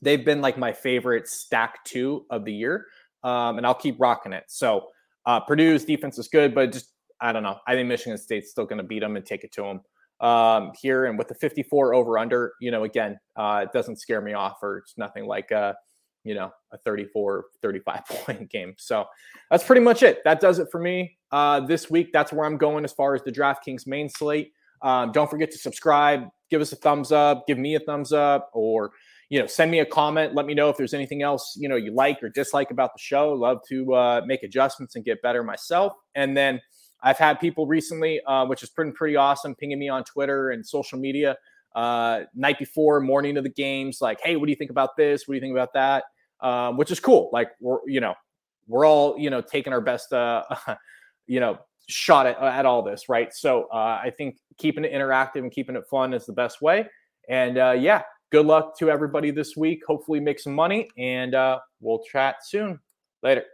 they've 0.03 0.25
been 0.25 0.42
like 0.42 0.59
my 0.59 0.73
favorite 0.73 1.29
stack 1.29 1.83
two 1.85 2.27
of 2.31 2.44
the 2.44 2.53
year, 2.53 2.87
um, 3.25 3.57
and 3.57 3.66
I'll 3.66 3.75
keep 3.75 3.99
rocking 3.99 4.35
it. 4.35 4.44
So 4.49 4.88
uh, 5.25 5.40
Purdue's 5.40 5.87
defense 5.87 6.18
is 6.18 6.29
good, 6.29 6.55
but 6.55 6.73
just 6.73 6.92
I 7.23 7.33
don't 7.33 7.42
know. 7.42 7.59
I 7.66 7.73
think 7.73 7.88
Michigan 7.88 8.18
State's 8.18 8.51
still 8.51 8.66
going 8.66 8.79
to 8.79 8.85
beat 8.85 9.01
them 9.01 9.16
and 9.16 9.25
take 9.25 9.44
it 9.44 9.53
to 9.53 9.62
them 9.62 9.81
um, 10.20 10.72
here. 10.81 11.07
And 11.07 11.18
with 11.18 11.28
the 11.28 11.35
54 11.35 11.94
over 11.94 12.18
under, 12.18 12.52
you 12.61 12.70
know, 12.70 12.85
again, 12.85 13.18
uh, 13.37 13.64
it 13.64 13.72
doesn't 13.72 13.96
scare 13.96 14.20
me 14.20 14.33
off 14.33 14.59
or 14.62 14.78
it's 14.78 14.94
nothing 14.96 15.26
like 15.26 15.50
a, 15.50 15.74
you 16.24 16.35
know, 16.35 16.50
a 16.72 16.78
34, 16.78 17.46
35 17.62 18.04
point 18.09 18.50
game. 18.50 18.74
So 18.78 19.07
that's 19.50 19.64
pretty 19.64 19.83
much 19.83 20.02
it. 20.02 20.22
That 20.24 20.40
does 20.40 20.59
it 20.59 20.68
for 20.70 20.81
me 20.81 21.16
uh, 21.33 21.61
this 21.61 21.90
week. 21.90 22.11
That's 22.12 22.33
where 22.33 22.46
I'm 22.46 22.59
going 22.59 22.85
as 22.85 22.92
far 22.92 23.14
as 23.14 23.22
the 23.22 23.33
DraftKings 23.33 23.87
main 23.87 24.09
slate. 24.09 24.52
Um, 24.83 25.12
don't 25.12 25.28
forget 25.28 25.50
to 25.50 25.59
subscribe, 25.59 26.28
give 26.50 26.61
us 26.61 26.72
a 26.72 26.76
thumbs 26.76 27.11
up, 27.11 27.46
give 27.48 27.59
me 27.59 27.74
a 27.74 27.81
thumbs 27.81 28.12
up, 28.12 28.50
or 28.52 28.92
you 29.28 29.38
know, 29.38 29.46
send 29.46 29.70
me 29.70 29.81
a 29.81 29.87
comment. 29.87 30.35
Let 30.35 30.46
me 30.46 30.54
know 30.54 30.70
if 30.70 30.76
there's 30.76 30.94
anything 30.94 31.22
else 31.22 31.54
you 31.59 31.68
know 31.68 31.76
you 31.76 31.92
like 31.92 32.22
or 32.22 32.28
dislike 32.28 32.70
about 32.70 32.94
the 32.94 33.00
show. 33.00 33.33
Love 33.33 33.59
to 33.68 33.94
uh, 33.94 34.20
make 34.24 34.42
adjustments 34.42 34.94
and 34.94 35.04
get 35.04 35.20
better 35.20 35.42
myself. 35.42 35.92
And 36.14 36.37
then 36.37 36.61
I've 37.02 37.18
had 37.18 37.40
people 37.40 37.66
recently, 37.66 38.20
uh, 38.26 38.46
which 38.46 38.61
has 38.61 38.70
been 38.70 38.92
pretty 38.92 39.16
awesome, 39.16 39.54
pinging 39.54 39.78
me 39.78 39.88
on 39.88 40.04
Twitter 40.04 40.50
and 40.50 40.66
social 40.66 40.98
media 40.98 41.37
uh, 41.74 42.22
night 42.34 42.58
before, 42.58 43.00
morning 43.00 43.37
of 43.37 43.44
the 43.44 43.50
games, 43.50 43.98
like, 44.00 44.18
"Hey, 44.22 44.37
what 44.37 44.46
do 44.46 44.50
you 44.50 44.56
think 44.56 44.70
about 44.70 44.96
this? 44.96 45.26
What 45.26 45.32
do 45.32 45.37
you 45.37 45.40
think 45.40 45.52
about 45.52 45.72
that?" 45.74 46.04
Um, 46.40 46.76
which 46.76 46.90
is 46.90 47.00
cool. 47.00 47.30
Like 47.32 47.50
we're 47.61 47.78
you 47.87 48.00
know 48.00 48.14
we're 48.66 48.87
all 48.87 49.16
you 49.18 49.30
know 49.30 49.40
taking 49.40 49.72
our 49.72 49.80
best 49.80 50.12
uh, 50.12 50.44
you 51.26 51.40
know 51.40 51.58
shot 51.88 52.26
at, 52.26 52.38
at 52.38 52.66
all 52.66 52.82
this, 52.82 53.08
right? 53.08 53.32
So 53.32 53.68
uh, 53.72 54.00
I 54.02 54.12
think 54.16 54.38
keeping 54.58 54.84
it 54.84 54.92
interactive 54.92 55.40
and 55.40 55.52
keeping 55.52 55.76
it 55.76 55.84
fun 55.90 56.12
is 56.14 56.26
the 56.26 56.32
best 56.32 56.61
way. 56.61 56.87
And 57.28 57.58
uh, 57.58 57.76
yeah, 57.78 58.02
good 58.30 58.46
luck 58.46 58.76
to 58.78 58.90
everybody 58.90 59.30
this 59.30 59.56
week. 59.56 59.82
Hopefully, 59.87 60.20
make 60.20 60.40
some 60.40 60.54
money, 60.54 60.88
and 60.98 61.34
uh, 61.34 61.58
we'll 61.80 62.02
chat 62.11 62.37
soon. 62.44 62.80
Later. 63.22 63.44